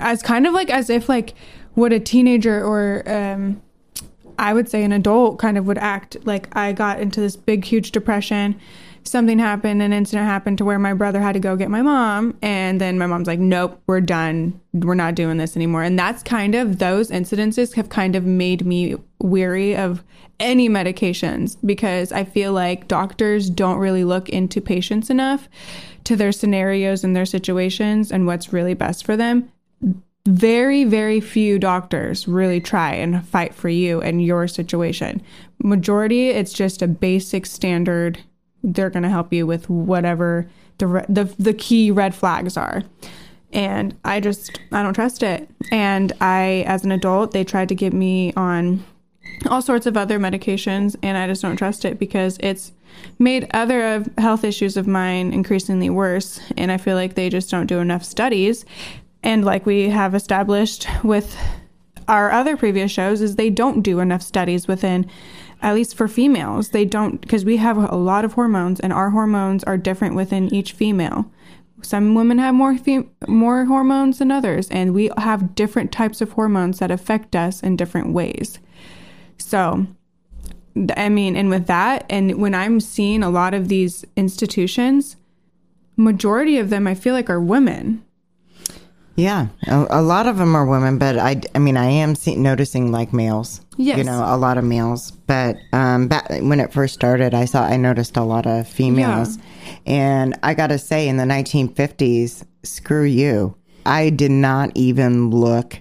[0.00, 1.34] as kind of like as if like
[1.74, 3.62] what a teenager or um,
[4.38, 7.64] I would say an adult kind of would act like I got into this big,
[7.64, 8.60] huge depression.
[9.04, 12.36] Something happened, an incident happened to where my brother had to go get my mom.
[12.40, 14.60] And then my mom's like, nope, we're done.
[14.72, 15.82] We're not doing this anymore.
[15.82, 20.04] And that's kind of, those incidences have kind of made me weary of
[20.40, 25.48] any medications because I feel like doctors don't really look into patients enough
[26.04, 29.50] to their scenarios and their situations and what's really best for them
[30.26, 35.20] very very few doctors really try and fight for you and your situation
[35.58, 38.22] majority it's just a basic standard
[38.62, 40.48] they're going to help you with whatever
[40.78, 42.82] the, the the key red flags are.
[43.52, 45.48] And i just i don't trust it.
[45.70, 48.84] And i as an adult they tried to get me on
[49.48, 52.72] all sorts of other medications and i just don't trust it because it's
[53.18, 57.66] made other health issues of mine increasingly worse and i feel like they just don't
[57.66, 58.64] do enough studies.
[59.22, 61.36] And like we have established with
[62.08, 65.08] our other previous shows, is they don't do enough studies within,
[65.62, 66.70] at least for females.
[66.70, 70.52] They don't, because we have a lot of hormones and our hormones are different within
[70.52, 71.30] each female.
[71.82, 76.32] Some women have more fem- more hormones than others, and we have different types of
[76.32, 78.60] hormones that affect us in different ways.
[79.36, 79.86] So,
[80.96, 85.16] I mean, and with that, and when I'm seeing a lot of these institutions,
[85.96, 88.04] majority of them I feel like are women
[89.16, 92.34] yeah, a, a, lot of them are women, but I, I mean, I am see,
[92.34, 93.60] noticing like males.
[93.76, 93.98] Yes.
[93.98, 95.10] you know, a lot of males.
[95.10, 99.36] But um, back when it first started, I saw I noticed a lot of females,
[99.36, 99.92] yeah.
[99.92, 103.54] and I got to say, in the 1950s, screw you,
[103.84, 105.78] I did not even look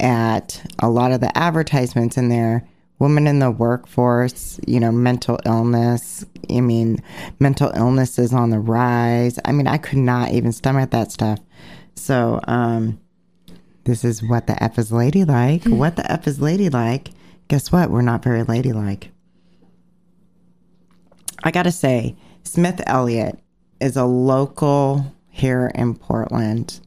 [0.00, 2.68] at a lot of the advertisements in there.
[3.00, 6.24] Women in the workforce, you know, mental illness.
[6.48, 7.02] I mean,
[7.40, 9.38] mental illness is on the rise.
[9.44, 11.40] I mean, I could not even stomach that stuff.
[11.94, 13.00] So, um,
[13.84, 15.62] this is what the F is ladylike.
[15.62, 15.78] Mm-hmm.
[15.78, 17.10] What the F is ladylike.
[17.48, 17.90] Guess what?
[17.90, 19.10] We're not very ladylike.
[21.42, 23.38] I gotta say, Smith Elliott
[23.80, 26.80] is a local here in Portland.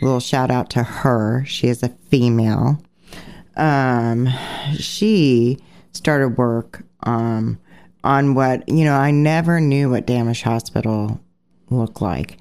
[0.00, 1.44] A little shout out to her.
[1.46, 2.80] She is a female.
[3.56, 4.28] Um,
[4.78, 5.58] she
[5.92, 7.58] started work um,
[8.04, 11.20] on what, you know, I never knew what Dammasch Hospital
[11.70, 12.36] looked like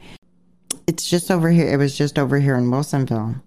[0.88, 1.68] it's just over here.
[1.68, 3.42] It was just over here in Wilsonville.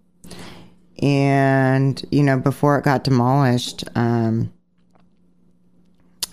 [1.02, 4.52] And, you know, before it got demolished, um,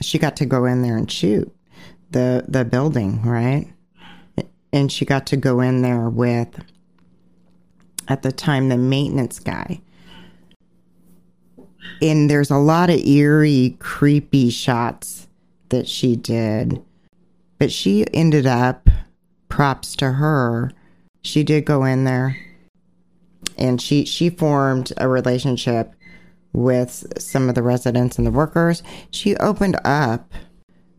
[0.01, 1.54] she got to go in there and shoot
[2.12, 3.68] the the building, right?
[4.72, 6.64] And she got to go in there with
[8.08, 9.82] at the time the maintenance guy.
[12.01, 15.28] And there's a lot of eerie, creepy shots
[15.70, 16.82] that she did.
[17.60, 18.89] But she ended up,
[19.49, 20.72] props to her,
[21.24, 22.38] she did go in there
[23.57, 25.93] and she she formed a relationship
[26.51, 28.84] with some of the residents and the workers.
[29.09, 30.32] She opened up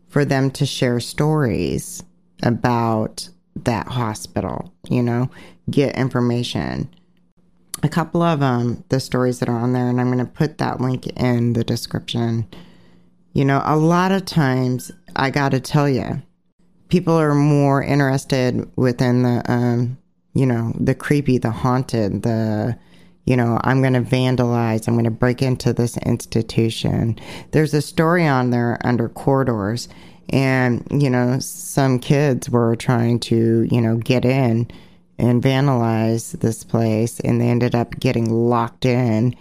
[0.09, 2.03] for them to share stories
[2.43, 5.29] about that hospital, you know,
[5.69, 6.89] get information.
[7.83, 10.57] A couple of um the stories that are on there and I'm going to put
[10.57, 12.47] that link in the description.
[13.33, 16.21] You know, a lot of times I got to tell you,
[16.87, 19.97] people are more interested within the um
[20.35, 22.77] you know, the creepy, the haunted, the,
[23.25, 27.17] you know, I'm going to vandalize, I'm going to break into this institution.
[27.51, 29.87] There's a story on there under corridors,
[30.29, 34.69] and, you know, some kids were trying to, you know, get in
[35.17, 39.35] and vandalize this place, and they ended up getting locked in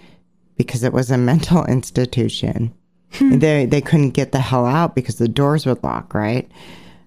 [0.56, 2.72] because it was a mental institution.
[3.14, 3.38] Hmm.
[3.38, 6.48] They, they couldn't get the hell out because the doors would lock, right?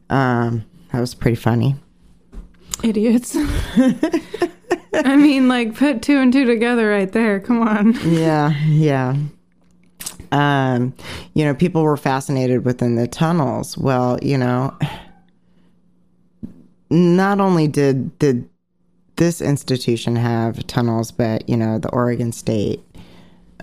[0.09, 1.75] Um, that was pretty funny.
[2.84, 3.36] Idiots.
[4.93, 7.39] I mean, like, put two and two together right there.
[7.39, 7.93] Come on.
[8.09, 9.15] Yeah, yeah.
[10.32, 10.93] Um,
[11.34, 13.78] you know, people were fascinated within the tunnels.
[13.78, 14.78] Well, you know,
[16.89, 18.49] not only did did
[19.15, 22.82] this institution have tunnels, but you know, the Oregon State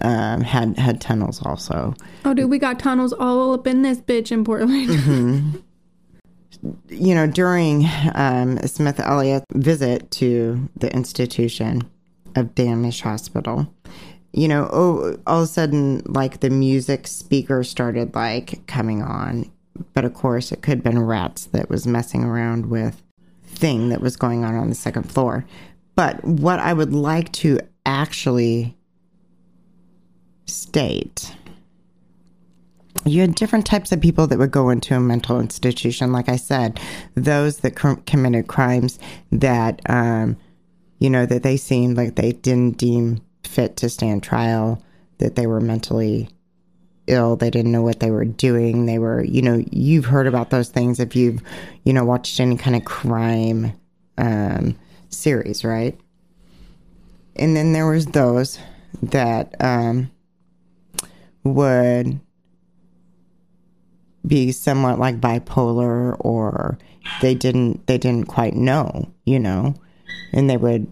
[0.00, 1.94] um, had had tunnels also.
[2.24, 4.88] Oh, dude, we got tunnels all up in this bitch in Portland.
[4.88, 5.56] Mm-hmm
[6.88, 11.82] you know, during um, Smith Elliott's visit to the institution
[12.36, 13.72] of Dammasch Hospital,
[14.32, 19.50] you know, oh, all of a sudden, like the music speaker started like coming on.
[19.92, 23.02] But of course, it could have been rats that was messing around with
[23.44, 25.44] thing that was going on on the second floor.
[25.94, 28.76] But what I would like to actually
[30.46, 31.34] state
[33.04, 36.12] you had different types of people that would go into a mental institution.
[36.12, 36.80] Like I said,
[37.14, 38.98] those that com- committed crimes
[39.30, 40.36] that, um,
[40.98, 44.82] you know, that they seemed like they didn't deem fit to stand trial,
[45.18, 46.28] that they were mentally
[47.06, 47.36] ill.
[47.36, 48.86] They didn't know what they were doing.
[48.86, 51.42] They were, you know, you've heard about those things if you've,
[51.84, 53.72] you know, watched any kind of crime
[54.16, 54.76] um,
[55.10, 55.98] series, right?
[57.36, 58.58] And then there was those
[59.02, 60.10] that um,
[61.42, 62.20] would
[64.26, 66.78] be somewhat like bipolar or
[67.20, 69.74] they didn't they didn't quite know, you know,
[70.32, 70.90] and they would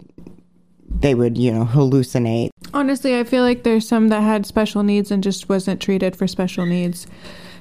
[1.00, 2.50] they would, you know, hallucinate.
[2.74, 6.26] Honestly, I feel like there's some that had special needs and just wasn't treated for
[6.26, 7.06] special needs.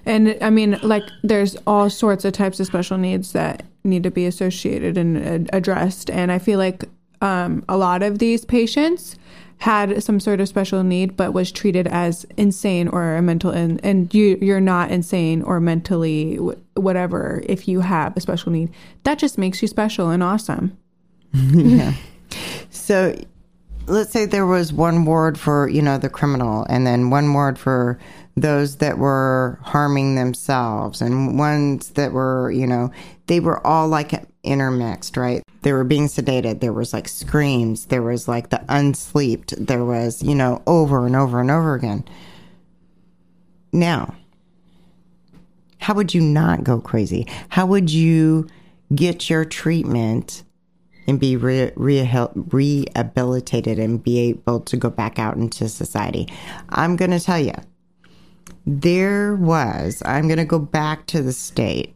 [0.05, 4.11] And I mean, like, there's all sorts of types of special needs that need to
[4.11, 6.09] be associated and addressed.
[6.09, 6.85] And I feel like
[7.21, 9.15] um, a lot of these patients
[9.61, 13.79] had some sort of special need but was treated as insane or a mental and
[13.85, 16.35] and you you're not insane or mentally
[16.73, 18.71] whatever if you have a special need.
[19.03, 20.77] That just makes you special and awesome.
[21.33, 21.93] Yeah.
[22.71, 23.15] So
[23.85, 27.59] let's say there was one word for you know the criminal and then one word
[27.59, 27.99] for
[28.35, 32.89] those that were harming themselves and ones that were you know
[33.27, 34.13] they were all like
[34.43, 36.59] intermixed right they were being sedated.
[36.59, 37.85] There was like screams.
[37.85, 39.67] There was like the unsleeped.
[39.67, 42.03] There was, you know, over and over and over again.
[43.71, 44.15] Now,
[45.77, 47.27] how would you not go crazy?
[47.49, 48.47] How would you
[48.93, 50.43] get your treatment
[51.07, 56.27] and be re- re- rehabilitated and be able to go back out into society?
[56.69, 57.53] I'm going to tell you,
[58.65, 61.95] there was, I'm going to go back to the state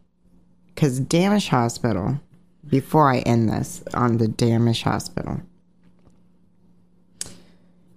[0.74, 2.20] because Dammasch Hospital
[2.68, 5.40] before I end this on the Dammasch Hospital.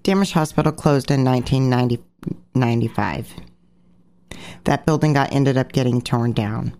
[0.03, 3.33] Dammasch Hospital closed in 1995.
[4.63, 6.73] That building got ended up getting torn down.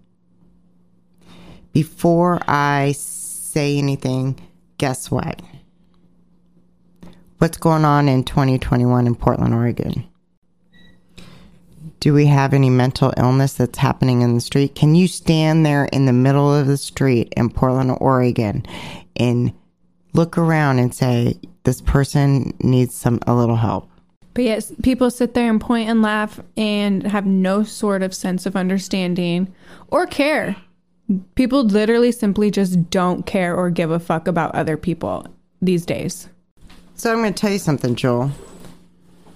[1.72, 4.40] Before I say anything,
[4.78, 5.42] guess what?
[7.38, 10.09] What's going on in 2021 in Portland, Oregon?
[12.00, 14.76] Do we have any mental illness that's happening in the street?
[14.76, 18.66] Can you stand there in the middle of the street in Portland, Oregon
[19.18, 19.52] and
[20.14, 23.90] look around and say, this person needs some a little help?
[24.34, 28.46] But yes, people sit there and point and laugh and have no sort of sense
[28.46, 29.54] of understanding
[29.90, 30.56] or care.
[31.36, 35.26] People literally simply just don't care or give a fuck about other people
[35.62, 36.30] these days.
[36.96, 38.32] So I'm going to tell you something, Joel.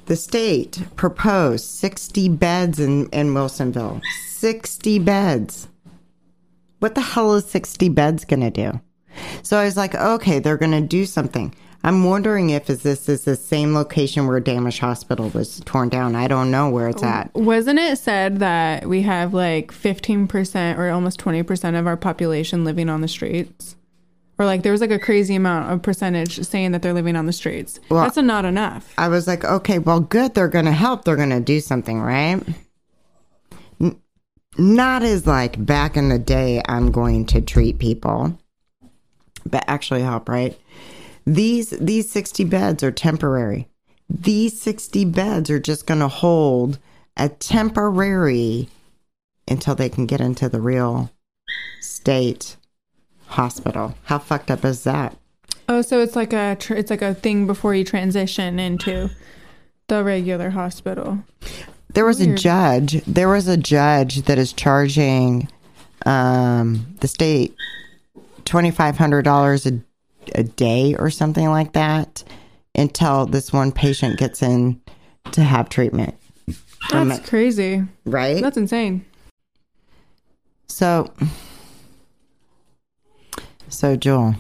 [0.06, 4.02] The state proposed 60 beds in, in Wilsonville.
[4.28, 5.70] 60 beds.
[6.80, 8.82] What the hell is 60 beds going to do?
[9.44, 11.56] So I was like, okay, they're going to do something.
[11.86, 16.16] I'm wondering if is this is the same location where Dammasch Hospital was torn down.
[16.16, 17.34] I don't know where it's at.
[17.34, 22.90] Wasn't it said that we have like 15% or almost 20% of our population living
[22.90, 23.76] on the streets?
[24.40, 27.28] Or like there was like a crazy amount of percentage saying that they're living on
[27.28, 27.80] the streets.
[27.90, 28.94] Well, That's not enough.
[28.98, 30.34] I was like, okay, well, good.
[30.34, 31.06] They're going to help.
[31.06, 32.42] They're going to do something, right?
[33.80, 34.02] N-
[34.58, 38.38] not as like back in the day, I'm going to treat people,
[39.46, 40.60] but actually help, right?
[41.26, 43.68] These these 60 beds are temporary.
[44.10, 46.80] These 60 beds are just going to hold
[47.16, 48.68] a temporary
[49.48, 51.12] until they can get into the real
[51.82, 52.58] state
[53.34, 53.96] hospital.
[54.06, 55.16] How fucked up is that?
[55.70, 59.10] Oh, so it's like a tr- it's like a thing before you transition into
[59.88, 61.20] the regular hospital.
[61.94, 62.32] There was Weird.
[62.40, 63.04] a judge.
[63.06, 65.48] There was a judge that is charging
[66.06, 67.56] um, the state
[68.46, 69.80] twenty five hundred dollars a
[70.36, 72.24] a day or something like that
[72.76, 74.82] until this one patient gets in
[75.32, 76.16] to have treatment.
[76.90, 77.84] That's crazy.
[78.06, 78.42] Right?
[78.42, 79.06] That's insane.
[80.68, 81.12] So
[83.74, 84.36] so, Joel.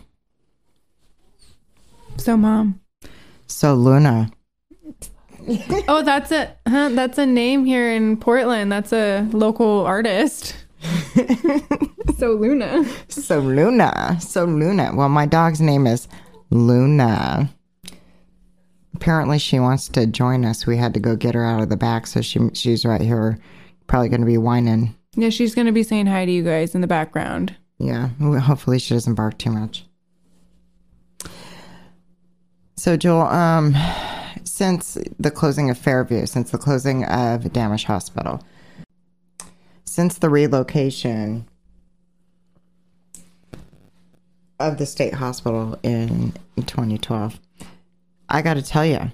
[2.18, 2.80] So, mom.
[3.48, 4.32] So, Luna.
[5.88, 8.72] oh, that's a huh, that's a name here in Portland.
[8.72, 10.56] That's a local artist.
[12.18, 12.86] so Luna.
[13.10, 14.18] So Luna.
[14.22, 14.92] So Luna.
[14.96, 16.08] Well, my dog's name is
[16.50, 17.50] Luna.
[18.96, 20.66] Apparently, she wants to join us.
[20.66, 23.38] We had to go get her out of the back, so she she's right here,
[23.88, 24.96] probably going to be whining.
[25.16, 27.56] Yeah, she's going to be saying hi to you guys in the background.
[27.84, 28.08] Yeah,
[28.40, 29.86] hopefully she doesn't bark too much.
[32.78, 33.76] So, Joel, um,
[34.46, 38.42] since the closing of Fairview, since the closing of Dammasch Hospital,
[39.84, 41.46] since the relocation
[44.60, 47.40] of the state hospital in 2012,
[48.30, 49.12] I got to tell you,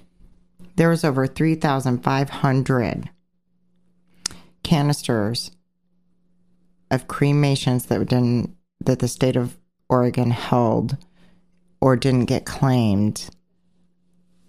[0.76, 3.10] there was over 3,500
[4.62, 5.50] canisters
[6.90, 9.56] of cremations that didn't that the state of
[9.88, 10.96] Oregon held
[11.80, 13.30] or didn't get claimed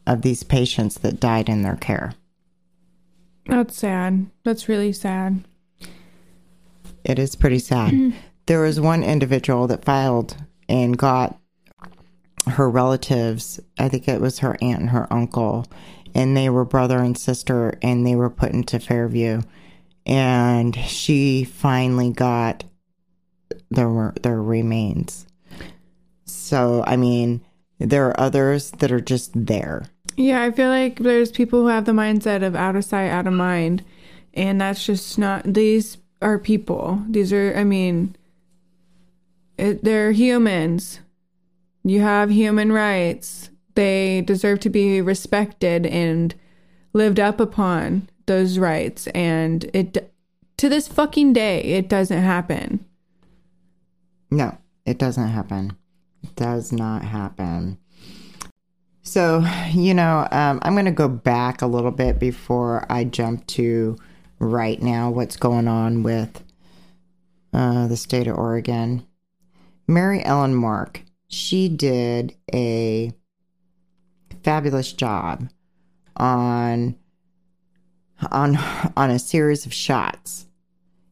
[0.05, 2.13] of these patients that died in their care.
[3.47, 4.27] That's sad.
[4.43, 5.43] That's really sad.
[7.03, 7.91] It is pretty sad.
[7.91, 8.17] Mm-hmm.
[8.45, 10.35] there was one individual that filed
[10.69, 11.39] and got
[12.47, 15.65] her relatives, I think it was her aunt and her uncle,
[16.13, 19.41] and they were brother and sister, and they were put into Fairview.
[20.05, 22.63] And she finally got
[23.71, 25.25] their were, their remains.
[26.25, 27.41] So I mean,
[27.79, 29.85] there are others that are just there.
[30.17, 33.27] Yeah, I feel like there's people who have the mindset of out of sight, out
[33.27, 33.83] of mind.
[34.33, 37.03] And that's just not, these are people.
[37.09, 38.15] These are, I mean,
[39.57, 40.99] it, they're humans.
[41.83, 43.49] You have human rights.
[43.75, 46.35] They deserve to be respected and
[46.93, 49.07] lived up upon those rights.
[49.07, 50.13] And it,
[50.57, 52.85] to this fucking day, it doesn't happen.
[54.31, 55.77] No, it doesn't happen.
[56.23, 57.77] It does not happen.
[59.03, 63.45] So, you know, um, I'm going to go back a little bit before I jump
[63.47, 63.97] to
[64.39, 66.43] right now what's going on with
[67.53, 69.05] uh, the state of Oregon.
[69.87, 73.11] Mary Ellen Mark, she did a
[74.43, 75.49] fabulous job
[76.15, 76.95] on
[78.31, 78.57] on
[78.95, 80.45] on a series of shots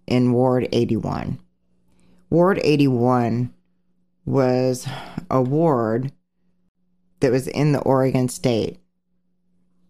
[0.08, 1.40] in Ward 81.
[2.30, 3.54] Ward 81
[4.26, 4.88] was
[5.30, 6.12] a ward
[7.20, 8.80] that was in the Oregon State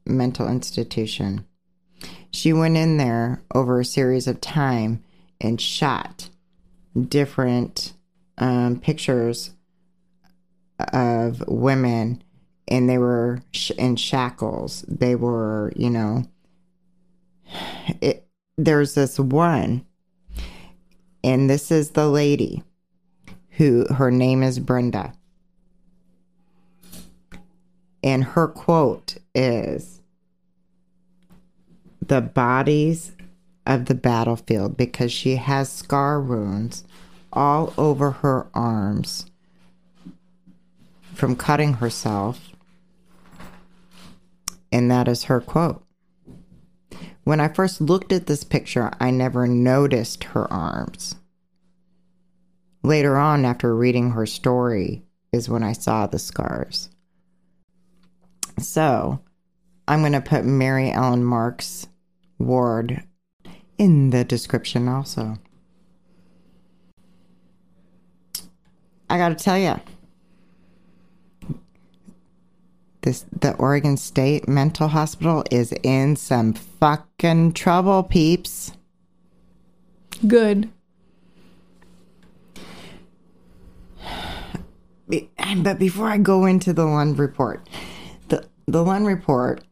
[0.05, 1.45] mental institution.
[2.31, 5.03] She went in there over a series of time
[5.41, 6.29] and shot
[7.07, 7.93] different
[8.37, 9.51] um, pictures
[10.79, 12.23] of women,
[12.67, 14.83] and they were sh- in shackles.
[14.87, 16.23] They were, you know,
[18.01, 18.27] it,
[18.57, 19.85] there's this one,
[21.23, 22.63] and this is the lady
[23.51, 25.13] who her name is Brenda
[28.03, 30.01] and her quote is
[32.05, 33.11] the bodies
[33.65, 36.83] of the battlefield because she has scar wounds
[37.31, 39.29] all over her arms
[41.13, 42.49] from cutting herself.
[44.71, 45.83] And that is her quote.
[47.29, 51.13] When I first looked at this picture, I never noticed her arms.
[52.81, 56.89] Later on, after reading her story, is when I saw the scars.
[58.57, 59.19] So
[59.87, 61.85] I'm going to put Mary Ellen Mark's
[62.39, 63.03] ward
[63.77, 65.37] in the description also.
[69.07, 69.79] I got to tell you,
[73.01, 78.73] this the Oregon State Mental Hospital is in some fucking trouble, peeps.
[80.27, 80.69] Good.
[85.07, 87.67] But before I go into the Lund report,
[88.27, 89.63] the the Lund report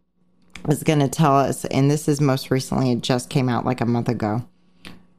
[0.68, 3.82] is going to tell us, and this is most recently, it just came out like
[3.82, 4.46] a month ago.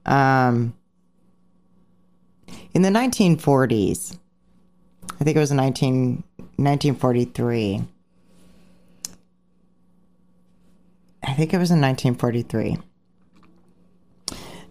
[0.04, 0.74] Um,
[2.74, 4.18] in the 1940s,
[5.20, 6.22] I think it was 19,
[6.56, 7.82] 1943.
[11.28, 12.78] I think it was in 1943.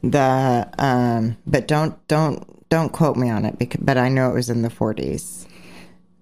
[0.04, 4.34] The um, but don't don't don't quote me on it because but I know it
[4.34, 5.46] was in the 40s.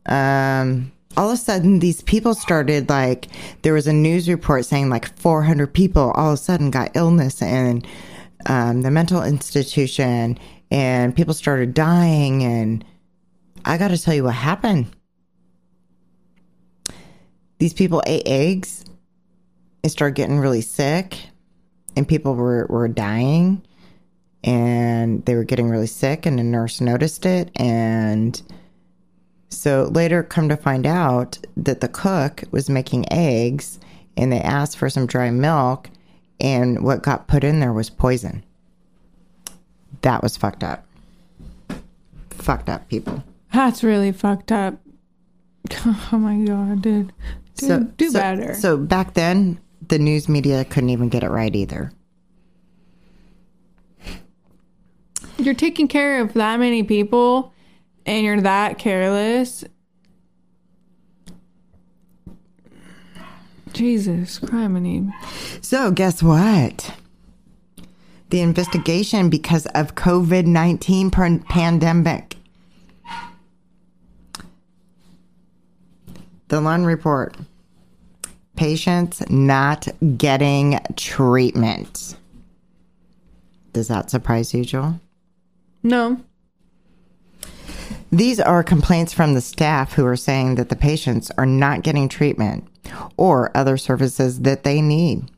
[0.08, 3.28] Um, all of a sudden these people started like
[3.62, 7.42] there was a news report saying like 400 people all of a sudden got illness
[7.42, 7.82] in
[8.48, 10.38] um, the mental institution
[10.70, 12.86] and people started dying and
[13.64, 14.88] i got to tell you what happened
[17.58, 18.86] these people ate eggs
[19.86, 21.18] and started getting really sick
[21.96, 23.62] and people were, were dying
[24.44, 28.42] and they were getting really sick and a nurse noticed it and
[29.56, 33.80] so later, come to find out that the cook was making eggs
[34.18, 35.90] and they asked for some dry milk,
[36.40, 38.44] and what got put in there was poison.
[40.02, 40.86] That was fucked up.
[42.30, 43.24] Fucked up, people.
[43.54, 44.76] That's really fucked up.
[46.12, 47.12] Oh my god, dude.
[47.56, 48.54] dude so, do so, better.
[48.54, 49.60] So back then,
[49.90, 51.92] the news media couldn't even get it right either.
[55.38, 57.54] You're taking care of that many people
[58.06, 59.64] and you're that careless,
[63.74, 65.12] Jesus, criminy.
[65.62, 66.96] So, guess what?
[68.30, 72.38] The investigation because of COVID 19 pandemic.
[76.48, 77.36] The Lund report
[78.56, 79.88] patients not
[80.18, 82.16] getting treatment.
[83.74, 85.00] Does that surprise you, Joel?
[85.84, 86.22] No.
[88.12, 92.08] These are complaints from the staff who are saying that the patients are not getting
[92.08, 92.68] treatment
[93.18, 95.30] or other services that they need.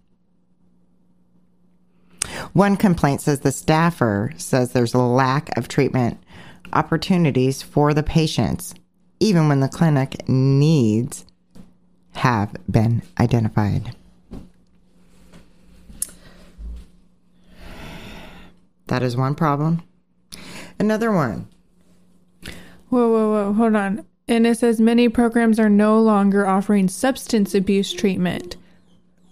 [2.53, 6.19] One complaint says the staffer says there's a lack of treatment
[6.73, 8.75] opportunities for the patients,
[9.19, 11.25] even when the clinic needs
[12.17, 13.95] have been identified.
[18.87, 19.83] That is one problem.
[20.79, 21.47] Another one.
[22.89, 23.53] Whoa, whoa, whoa.
[23.53, 24.05] Hold on.
[24.27, 28.57] And it says many programs are no longer offering substance abuse treatment.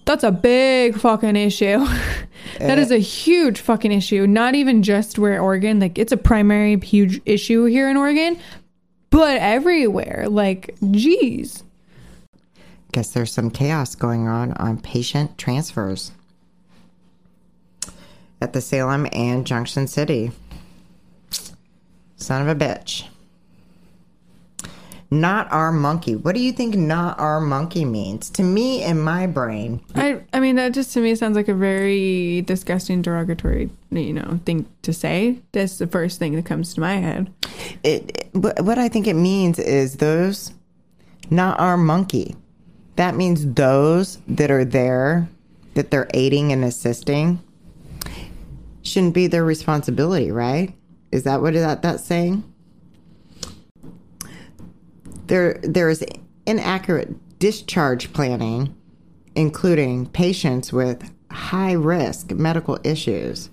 [0.05, 1.79] That's a big fucking issue.
[2.59, 2.81] that eh.
[2.81, 4.27] is a huge fucking issue.
[4.27, 8.37] Not even just where Oregon, like it's a primary huge issue here in Oregon,
[9.09, 10.27] but everywhere.
[10.29, 11.64] Like, geez.
[12.95, 16.13] Guess there's some chaos going on on patient transfers
[18.39, 20.31] at the Salem and Junction City.
[22.15, 23.05] Son of a bitch.
[25.11, 26.15] Not our monkey.
[26.15, 28.29] What do you think not our monkey means?
[28.29, 31.53] To me, in my brain, I I mean that just to me sounds like a
[31.53, 35.41] very disgusting derogatory, you know, thing to say.
[35.51, 37.29] That's the first thing that comes to my head.
[37.83, 40.53] it, what what I think it means is those
[41.29, 42.37] not our monkey.
[42.95, 45.27] That means those that are there,
[45.73, 47.41] that they're aiding and assisting,
[48.81, 50.73] shouldn't be their responsibility, right?
[51.11, 52.43] Is that what that that's saying?
[55.27, 56.05] There there is
[56.45, 58.75] inaccurate discharge planning,
[59.35, 63.49] including patients with high risk medical issues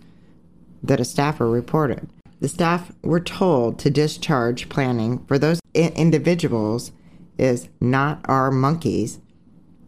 [0.83, 2.09] that a staffer reported.
[2.41, 6.93] The staff were told to discharge planning for those I- individuals
[7.39, 9.21] is not our monkeys,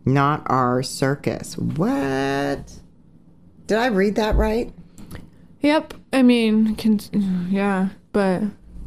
[0.04, 1.56] not our circus.
[1.56, 2.72] What?
[3.66, 4.72] Did I read that right?
[5.60, 5.94] Yep.
[6.12, 7.00] I mean, can,
[7.50, 8.42] yeah, but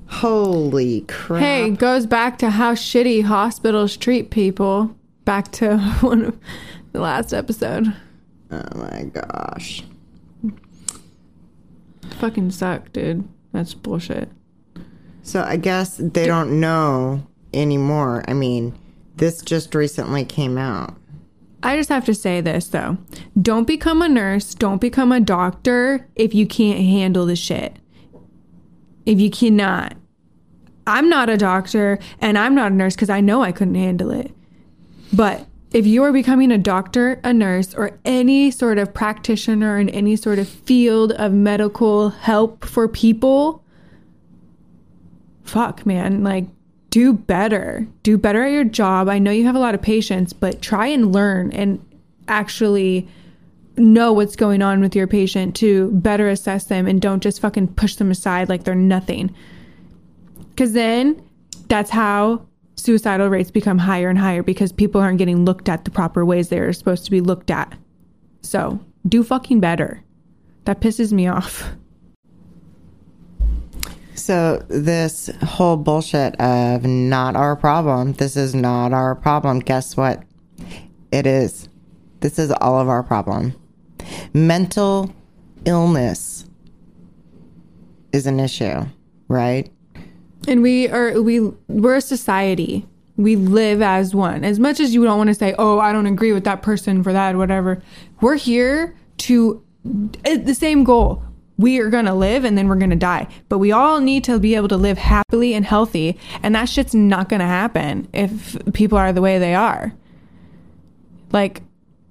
[0.07, 1.41] Holy crap.
[1.41, 4.95] hey, goes back to how shitty hospitals treat people.
[5.26, 6.39] Back to one of
[6.93, 7.93] the last episode.
[8.51, 9.84] Oh my gosh.
[12.20, 13.28] Fucking suck, dude.
[13.51, 14.30] That's bullshit.
[15.24, 18.24] So I guess they don't know anymore.
[18.28, 18.78] I mean,
[19.18, 20.95] this just recently came out.
[21.64, 22.97] I just have to say this though.
[23.41, 27.78] Don't become a nurse, don't become a doctor if you can't handle the shit.
[29.05, 29.95] If you cannot.
[30.86, 34.12] I'm not a doctor and I'm not a nurse because I know I couldn't handle
[34.12, 34.32] it.
[35.12, 39.89] But if you are becoming a doctor, a nurse, or any sort of practitioner in
[39.89, 43.64] any sort of field of medical help for people,
[45.43, 46.24] fuck, man.
[46.24, 46.45] Like,
[46.98, 47.86] do better.
[48.02, 49.08] Do better at your job.
[49.08, 51.80] I know you have a lot of patience, but try and learn and
[52.28, 53.08] actually
[53.78, 57.68] know what's going on with your patient to better assess them and don't just fucking
[57.68, 59.32] push them aside like they're nothing.
[60.50, 61.22] Because then
[61.68, 65.91] that's how suicidal rates become higher and higher because people aren't getting looked at the
[65.91, 67.78] proper ways they're supposed to be looked at.
[68.41, 70.02] So do fucking better.
[70.66, 71.70] That pisses me off.
[74.28, 79.59] So this whole bullshit of not our problem, this is not our problem.
[79.59, 80.21] Guess what?
[81.13, 81.69] It is.
[82.19, 83.53] This is all of our problem.
[84.34, 85.15] Mental
[85.63, 86.45] illness
[88.11, 88.86] is an issue,
[89.30, 89.71] right?
[90.45, 92.86] And we are we we're a society.
[93.15, 94.43] We live as one.
[94.43, 97.01] As much as you don't want to say, "Oh, I don't agree with that person
[97.01, 97.82] for that," whatever.
[98.19, 99.63] We're here to
[100.25, 101.23] eh, the same goal.
[101.58, 103.28] We are gonna live and then we're gonna die.
[103.49, 106.93] But we all need to be able to live happily and healthy, and that shit's
[106.93, 109.93] not gonna happen if people are the way they are.
[111.32, 111.62] Like,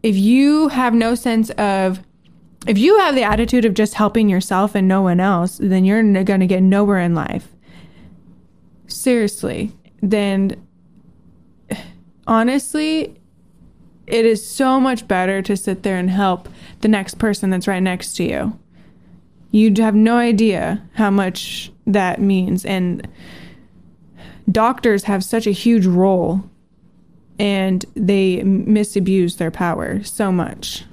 [0.03, 2.03] if you have no sense of
[2.67, 6.03] if you have the attitude of just helping yourself and no one else, then you're
[6.25, 7.49] going to get nowhere in life
[8.89, 10.67] seriously, then
[12.27, 13.15] honestly,
[14.07, 16.49] it is so much better to sit there and help
[16.81, 18.59] the next person that's right next to you.
[19.57, 22.67] You have no idea how much that means.
[22.67, 23.09] And
[24.53, 26.45] doctors have such a huge role
[27.39, 30.85] and they misabuse their power so much.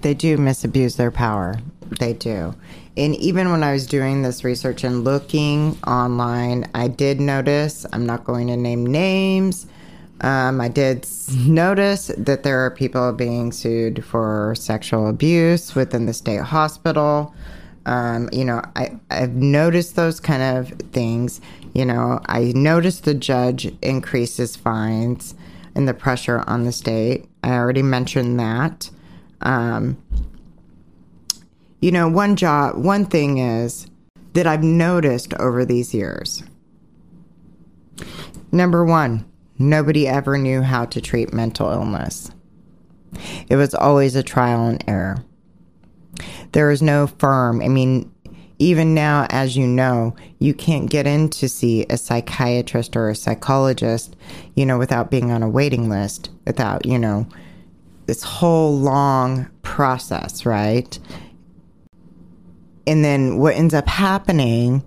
[0.00, 1.60] They do misabuse their power.
[2.00, 2.56] They do.
[2.96, 8.04] And even when I was doing this research and looking online, I did notice, I'm
[8.04, 9.68] not going to name names,
[10.22, 11.06] um, I did
[11.46, 17.32] notice that there are people being sued for sexual abuse within the state hospital.
[17.88, 21.40] Um, you know, I, I've noticed those kind of things.
[21.72, 25.34] You know, I noticed the judge increases fines
[25.74, 27.26] and the pressure on the state.
[27.42, 28.90] I already mentioned that.
[29.40, 29.96] Um,
[31.80, 33.86] you know, one job, one thing is
[34.34, 36.42] that I've noticed over these years.
[38.52, 39.24] Number one,
[39.58, 42.30] nobody ever knew how to treat mental illness.
[43.48, 45.24] It was always a trial and error.
[46.52, 47.62] There is no firm.
[47.62, 48.12] I mean,
[48.58, 53.14] even now, as you know, you can't get in to see a psychiatrist or a
[53.14, 54.16] psychologist,
[54.54, 57.26] you know, without being on a waiting list, without, you know,
[58.06, 60.98] this whole long process, right?
[62.86, 64.82] And then what ends up happening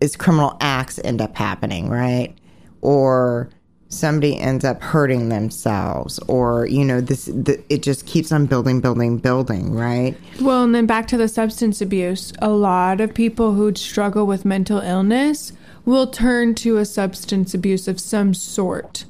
[0.00, 2.34] is criminal acts end up happening, right?
[2.80, 3.50] Or
[3.88, 8.80] somebody ends up hurting themselves or you know this the, it just keeps on building
[8.80, 12.32] building building right Well, and then back to the substance abuse.
[12.40, 15.52] A lot of people who struggle with mental illness
[15.84, 19.06] will turn to a substance abuse of some sort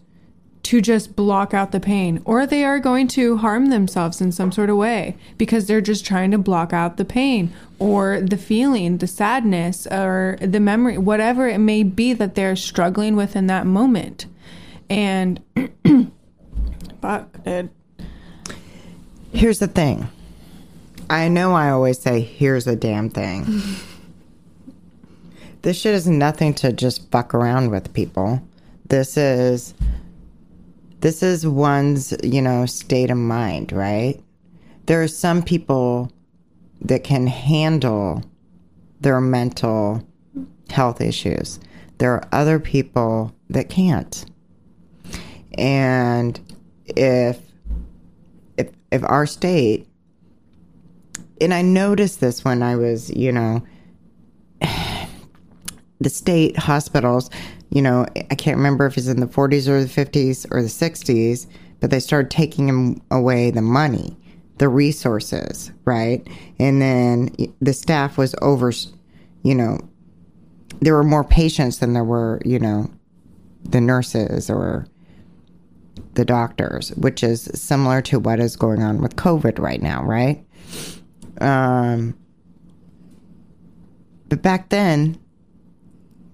[0.68, 4.52] to just block out the pain, or they are going to harm themselves in some
[4.52, 8.98] sort of way because they're just trying to block out the pain or the feeling,
[8.98, 13.66] the sadness, or the memory, whatever it may be that they're struggling with in that
[13.66, 14.26] moment.
[14.90, 15.42] And
[17.02, 17.70] fuck, dude.
[19.32, 20.08] here's the thing.
[21.10, 23.46] I know i always say here's a damn thing.
[25.62, 28.40] This shit is nothing to just fuck around with people.
[28.88, 29.74] This is
[31.00, 34.20] this is one's you know state of mind right?
[34.86, 36.12] There are some people
[36.82, 38.22] that can handle
[39.00, 40.06] their mental
[40.70, 41.58] health issues.
[41.98, 44.24] There are other people that can't
[45.58, 46.40] and
[46.86, 47.38] if
[48.56, 49.88] if if our state
[51.40, 53.62] and I noticed this when I was, you know,
[56.00, 57.30] the state hospitals,
[57.70, 60.68] you know, I can't remember if it's in the 40s or the 50s or the
[60.68, 61.46] 60s,
[61.80, 64.16] but they started taking away the money,
[64.58, 66.26] the resources, right?
[66.58, 67.30] And then
[67.60, 68.72] the staff was over,
[69.42, 69.78] you know,
[70.80, 72.90] there were more patients than there were, you know,
[73.64, 74.86] the nurses or
[76.14, 80.44] the doctors, which is similar to what is going on with COVID right now, right?
[81.40, 82.16] Um,
[84.28, 85.18] but back then,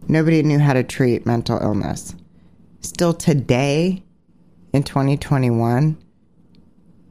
[0.09, 2.15] nobody knew how to treat mental illness.
[2.81, 4.03] Still today,
[4.73, 5.97] in 2021,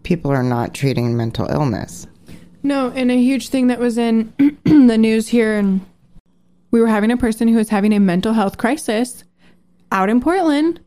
[0.03, 2.07] people are not treating mental illness.
[2.61, 4.33] No, and a huge thing that was in
[4.63, 5.85] the news here, and
[6.71, 9.23] we were having a person who was having a mental health crisis
[9.91, 10.79] out in Portland,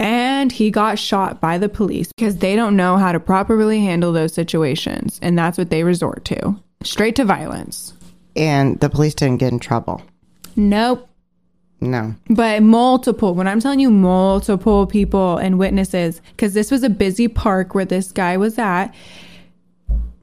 [0.00, 4.12] and he got shot by the police because they don't know how to properly handle
[4.12, 7.92] those situations, and that's what they resort to straight to violence.
[8.34, 10.02] And the police didn't get in trouble.
[10.56, 11.06] Nope.
[11.82, 12.14] No.
[12.28, 17.28] But multiple, when I'm telling you multiple people and witnesses, because this was a busy
[17.28, 18.94] park where this guy was at,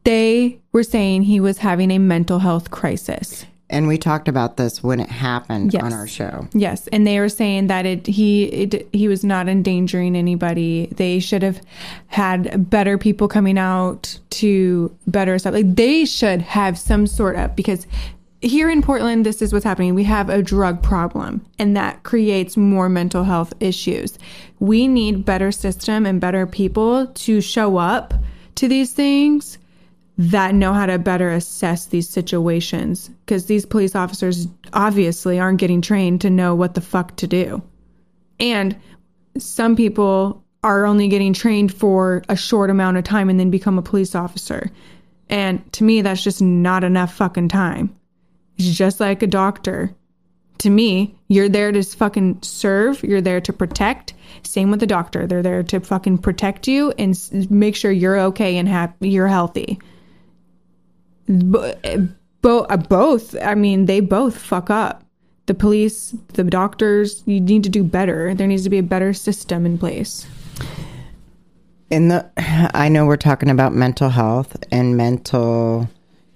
[0.04, 3.46] they were saying he was having a mental health crisis.
[3.70, 5.84] And we talked about this when it happened Yes.
[5.84, 6.48] on our show.
[6.54, 10.88] Yes, and they were saying that it he it, he was not endangering anybody.
[10.96, 11.62] They should have
[12.08, 15.54] had better people coming out to better stuff.
[15.54, 17.88] Like they should have some sort of because
[18.40, 19.96] here in Portland, this is what's happening.
[19.96, 24.18] We have a drug problem, and that creates more mental health issues.
[24.60, 28.14] We need better system and better people to show up
[28.56, 29.58] to these things
[30.18, 35.82] that know how to better assess these situations because these police officers obviously aren't getting
[35.82, 37.62] trained to know what the fuck to do.
[38.40, 38.76] And
[39.38, 43.78] some people are only getting trained for a short amount of time and then become
[43.78, 44.72] a police officer.
[45.30, 47.96] And to me, that's just not enough fucking time.
[48.58, 49.94] It's just like a doctor.
[50.60, 54.16] To me, you're there to fucking serve, you're there to protect.
[54.42, 55.28] Same with the doctor.
[55.28, 57.16] They're there to fucking protect you and
[57.52, 59.80] make sure you're okay and happy, you're healthy
[61.28, 61.74] bo-
[62.42, 63.36] bo- uh, both.
[63.42, 65.04] I mean they both fuck up.
[65.46, 68.34] The police the doctors you need to do better.
[68.34, 70.28] There needs to be a better system in place.
[71.90, 72.30] In the
[72.74, 75.90] i know we're talking about mental health and mental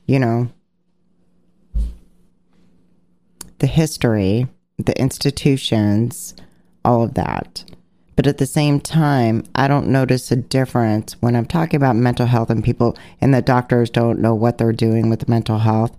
[0.08, 0.50] you know
[3.60, 6.36] the history the institutions
[6.84, 7.64] all of that
[8.22, 12.28] but at the same time i don't notice a difference when i'm talking about mental
[12.28, 15.98] health and people and the doctors don't know what they're doing with mental health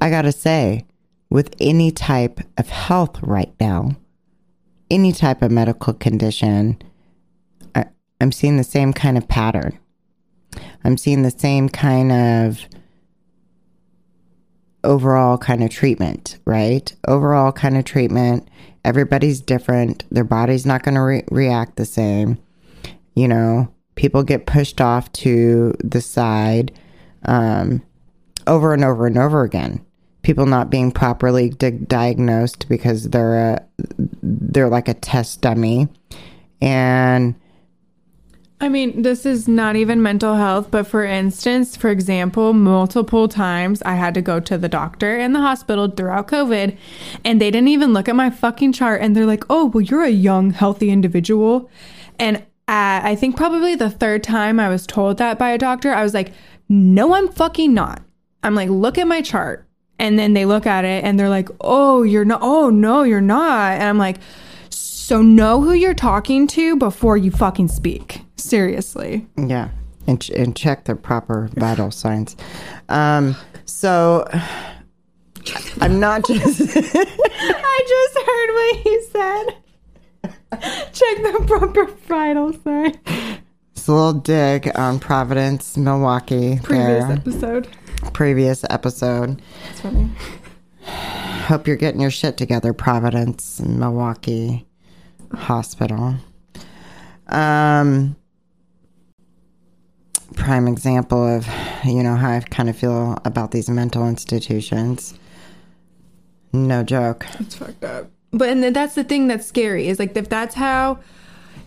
[0.00, 0.84] i gotta say
[1.30, 3.92] with any type of health right now
[4.90, 6.76] any type of medical condition
[7.72, 7.84] I,
[8.20, 9.78] I'm seeing the same kind of pattern.
[10.84, 12.66] I'm seeing the same kind of
[14.84, 16.94] overall kind of treatment, right?
[17.06, 18.48] Overall kind of treatment.
[18.84, 20.04] Everybody's different.
[20.10, 22.38] Their body's not going to re- react the same.
[23.14, 26.72] You know, people get pushed off to the side
[27.24, 27.82] um,
[28.46, 29.84] over and over and over again.
[30.22, 33.66] People not being properly di- diagnosed because they're a,
[34.22, 35.88] they're like a test dummy,
[36.60, 37.34] and
[38.62, 43.82] I mean, this is not even mental health, but for instance, for example, multiple times
[43.82, 46.76] I had to go to the doctor and the hospital throughout COVID,
[47.24, 50.04] and they didn't even look at my fucking chart and they're like, oh, well, you're
[50.04, 51.68] a young, healthy individual.
[52.20, 56.04] And I think probably the third time I was told that by a doctor, I
[56.04, 56.32] was like,
[56.68, 58.00] no, I'm fucking not.
[58.44, 59.66] I'm like, look at my chart.
[59.98, 62.40] And then they look at it and they're like, oh, you're not.
[62.42, 63.72] Oh, no, you're not.
[63.72, 64.18] And I'm like,
[64.70, 68.21] so know who you're talking to before you fucking speak.
[68.42, 69.26] Seriously.
[69.36, 69.68] Yeah.
[70.06, 72.36] And, ch- and check the proper vital signs.
[72.88, 74.26] Um, so
[75.80, 76.60] I'm not just.
[76.76, 79.46] I just heard what you said.
[80.92, 82.98] Check the proper vital sign.
[83.72, 86.62] It's a little dig on Providence, Milwaukie.
[86.62, 87.12] Previous there.
[87.16, 87.68] episode.
[88.12, 89.40] Previous episode.
[89.66, 90.10] That's funny.
[91.46, 94.64] Hope you're getting your shit together, Providence, Milwaukie
[95.32, 96.14] Hospital.
[97.28, 98.14] Um,
[100.32, 101.46] prime example of,
[101.84, 105.14] you know, how I kind of feel about these mental institutions.
[106.52, 107.26] No joke.
[107.38, 108.10] It's fucked up.
[108.32, 110.98] But and that's the thing that's scary is like if that's how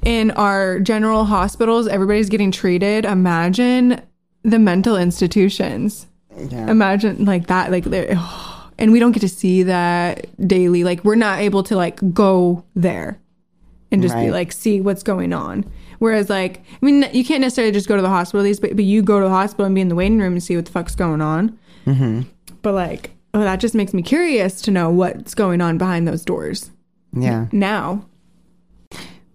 [0.03, 4.01] in our general hospitals everybody's getting treated, imagine
[4.43, 6.07] the mental institutions.
[6.35, 6.69] Yeah.
[6.69, 8.19] Imagine like that like they're
[8.77, 10.83] and we don't get to see that daily.
[10.83, 13.19] Like we're not able to like go there
[13.91, 15.71] and just be like see what's going on.
[15.99, 18.85] Whereas like I mean you can't necessarily just go to the hospital these but, but
[18.85, 20.71] you go to the hospital and be in the waiting room and see what the
[20.71, 21.57] fuck's going on.
[21.85, 22.21] Mm-hmm.
[22.61, 26.23] But like oh that just makes me curious to know what's going on behind those
[26.23, 26.71] doors
[27.13, 27.47] Yeah.
[27.51, 28.05] now.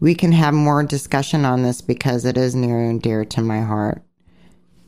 [0.00, 3.60] We can have more discussion on this because it is near and dear to my
[3.60, 4.02] heart.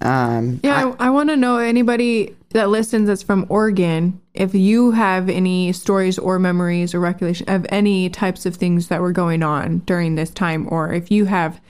[0.00, 4.92] Um, Yeah, I, I want to know anybody that listens that's from Oregon if you
[4.92, 9.42] have any stories or memories or recollection of any types of things that were going
[9.42, 11.60] on during this time, or if you have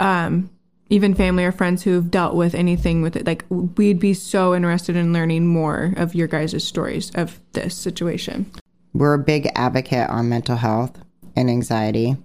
[0.00, 0.48] um,
[0.90, 3.26] even family or friends who've dealt with anything with it.
[3.26, 8.50] Like, we'd be so interested in learning more of your guys' stories of this situation.
[8.94, 10.98] we're a big advocate on mental health
[11.36, 12.16] and anxiety,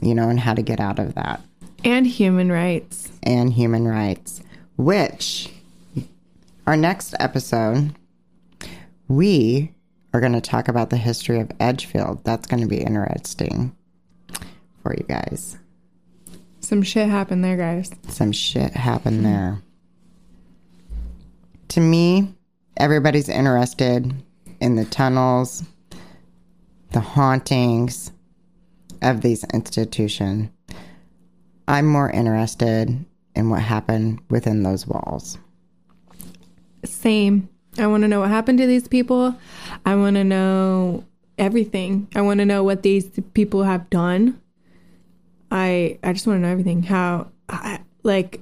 [0.00, 1.42] you know, and how to get out of that.
[1.84, 3.10] And human rights.
[3.22, 4.42] and human rights,
[4.76, 5.50] which
[6.66, 7.94] our next episode,
[9.10, 9.74] we
[10.14, 12.22] are going to talk about the history of Edgefield.
[12.22, 13.76] That's going to be interesting
[14.84, 15.58] for you guys.
[16.60, 17.90] Some shit happened there, guys.
[18.08, 19.60] Some shit happened there.
[21.70, 22.32] To me,
[22.76, 24.14] everybody's interested
[24.60, 25.64] in the tunnels,
[26.92, 28.12] the hauntings
[29.02, 30.50] of these institutions.
[31.66, 33.04] I'm more interested
[33.34, 35.36] in what happened within those walls.
[36.84, 37.48] Same.
[37.78, 39.36] I want to know what happened to these people.
[39.86, 41.04] I want to know
[41.38, 42.08] everything.
[42.14, 44.40] I want to know what these people have done.
[45.50, 46.82] I I just want to know everything.
[46.82, 48.40] How I, like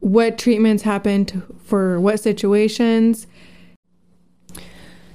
[0.00, 3.26] what treatments happened for what situations.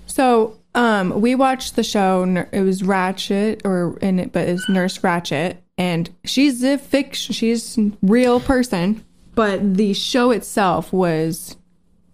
[0.06, 2.24] So, um, we watched the show.
[2.52, 7.34] It was Ratched, or in it, but it's Nurse Ratched, and she's a fiction.
[7.34, 9.04] She's real person,
[9.34, 11.58] but the show itself was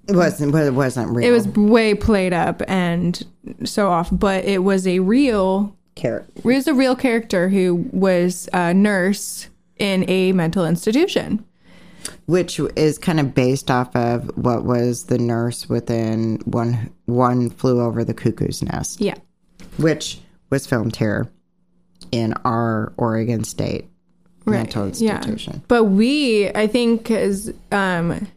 [0.07, 1.27] It wasn't, but it wasn't real.
[1.27, 3.23] it was way played up and
[3.63, 6.33] so off, but it was a real character.
[6.39, 9.47] it was a real character who was a nurse
[9.77, 11.43] in a mental institution.
[12.25, 17.79] which is kind of based off of what was the nurse within one one flew
[17.81, 19.15] over the cuckoo's nest, Yeah.
[19.77, 21.29] which was filmed here
[22.11, 23.85] in our Oregon State
[24.45, 25.61] mental institution.
[25.67, 28.27] But we, I think, is um,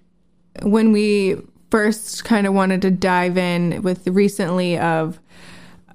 [0.63, 1.37] when we
[1.75, 5.19] first kind of wanted to dive in with recently of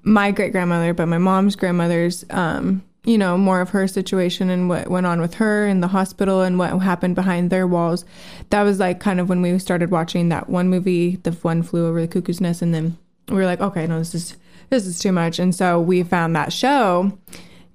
[0.03, 4.67] my great grandmother, but my mom's grandmother's, um, you know, more of her situation and
[4.67, 8.03] what went on with her in the hospital and what happened behind their walls.
[8.49, 11.87] That was like kind of when we started watching that one movie, The One Flew
[11.87, 12.97] Over the Cuckoo's Nest, and then
[13.29, 14.35] we were like, okay, no, this is
[14.69, 17.17] this is too much, and so we found that show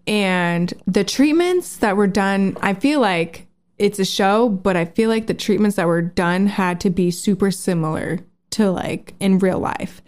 [0.07, 3.47] and the treatments that were done i feel like
[3.79, 7.11] it's a show but i feel like the treatments that were done had to be
[7.11, 8.21] super similar
[8.55, 10.01] to like in real life.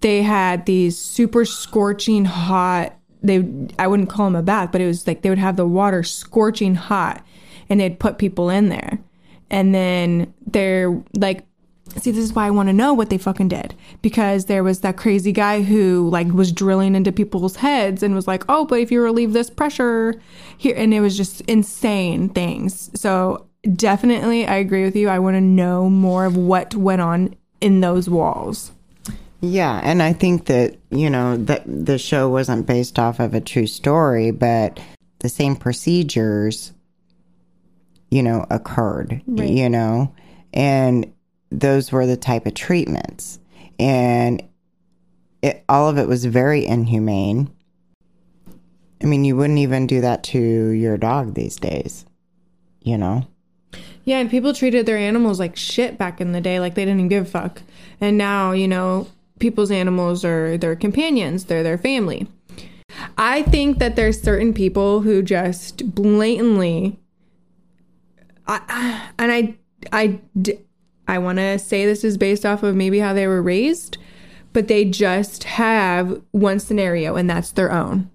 [0.00, 3.48] They had these super scorching hot they
[3.78, 6.02] i wouldn't call them a bath but it was like they would have the water
[6.02, 7.24] scorching hot
[7.70, 8.98] and they'd put people in there.
[9.50, 11.44] And then they're like
[11.96, 14.80] See, this is why I want to know what they fucking did because there was
[14.80, 18.80] that crazy guy who like was drilling into people's heads and was like, "Oh, but
[18.80, 20.20] if you relieve this pressure
[20.56, 22.90] here," and it was just insane things.
[22.94, 25.08] So definitely, I agree with you.
[25.08, 28.72] I want to know more of what went on in those walls.
[29.40, 33.40] Yeah, and I think that, you know, that the show wasn't based off of a
[33.40, 34.78] true story, but
[35.18, 36.72] the same procedures
[38.10, 39.48] you know, occurred, Right.
[39.48, 40.12] you know,
[40.52, 41.10] and
[41.60, 43.38] those were the type of treatments.
[43.78, 44.42] And
[45.42, 47.50] it, all of it was very inhumane.
[49.02, 52.06] I mean, you wouldn't even do that to your dog these days,
[52.82, 53.26] you know?
[54.04, 57.08] Yeah, and people treated their animals like shit back in the day, like they didn't
[57.08, 57.62] give a fuck.
[58.00, 62.28] And now, you know, people's animals are their companions, they're their family.
[63.16, 66.98] I think that there's certain people who just blatantly
[68.46, 69.54] I, and I
[69.92, 70.20] I
[71.08, 73.98] I want to say this is based off of maybe how they were raised,
[74.52, 78.10] but they just have one scenario and that's their own.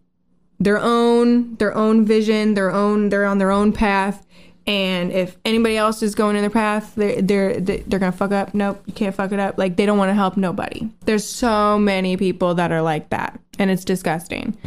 [0.60, 4.26] Their own their own vision, their own they're on their own path
[4.68, 8.54] and if anybody else is going in their path, they're they're they're gonna fuck up.
[8.54, 9.58] Nope, you can't fuck it up.
[9.58, 10.90] Like they don't want to help nobody.
[11.06, 14.58] There's so many people that are like that, and it's disgusting.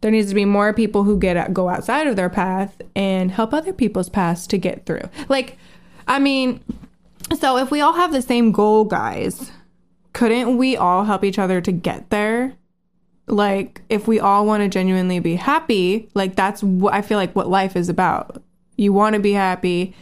[0.00, 3.52] There needs to be more people who get go outside of their path and help
[3.52, 5.08] other people's paths to get through.
[5.28, 5.58] Like,
[6.08, 6.60] I mean,
[7.38, 9.50] so if we all have the same goal, guys,
[10.12, 12.54] couldn't we all help each other to get there?
[13.26, 17.34] Like, if we all want to genuinely be happy, like that's what I feel like
[17.34, 18.42] what life is about.
[18.76, 19.94] You want to be happy,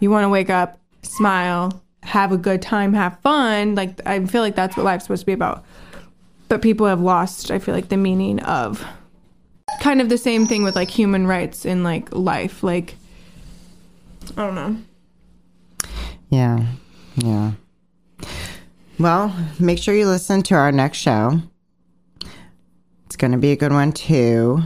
[0.00, 3.74] you want to wake up, smile, have a good time, have fun.
[3.74, 5.64] Like, I feel like that's what life's supposed to be about.
[6.48, 8.84] But people have lost, I feel like, the meaning of
[9.80, 12.62] kind of the same thing with like human rights in like life.
[12.62, 12.96] Like,
[14.36, 14.76] I don't know.
[16.30, 16.66] Yeah.
[17.16, 17.52] Yeah.
[18.98, 21.40] Well, make sure you listen to our next show.
[23.06, 24.62] It's going to be a good one too.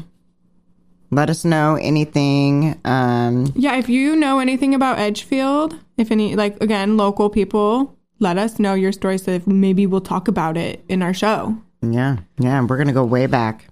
[1.11, 2.81] Let us know anything.
[2.85, 8.39] Um, Yeah, if you know anything about Edgefield, if any, like, again, local people, let
[8.39, 11.57] us know your story so if maybe we'll talk about it in our show.
[11.83, 12.19] yeah.
[12.39, 12.61] Yeah.
[12.63, 13.67] We're going to go way back,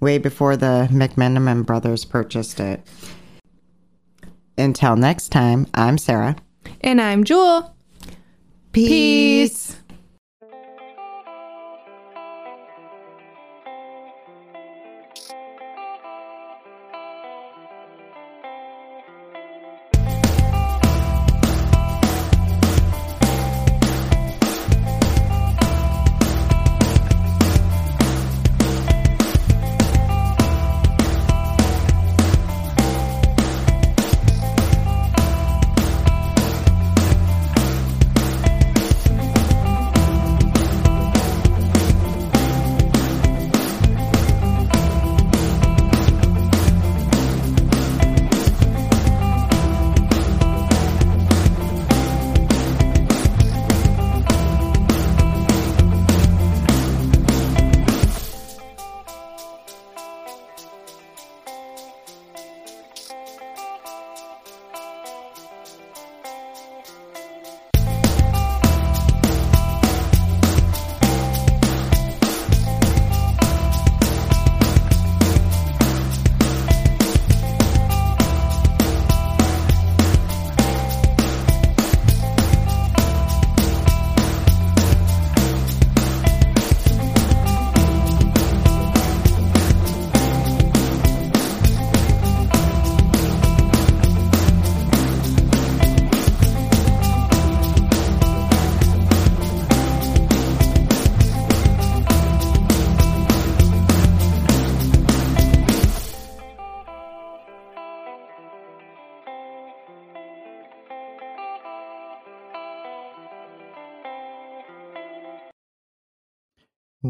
[0.00, 2.82] way before the McMenamin brothers purchased it.
[4.58, 6.36] Until next time, I'm Sarah.
[6.80, 7.74] And I'm Jewel.
[8.72, 9.76] Peace.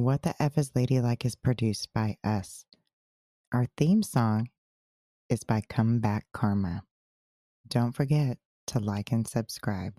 [0.07, 2.65] What the F is Ladylike is produced by us.
[3.53, 4.51] Our theme song
[5.29, 6.85] is by Come Back Karma.
[7.67, 8.39] Don't forget
[8.69, 9.95] to like and subscribe.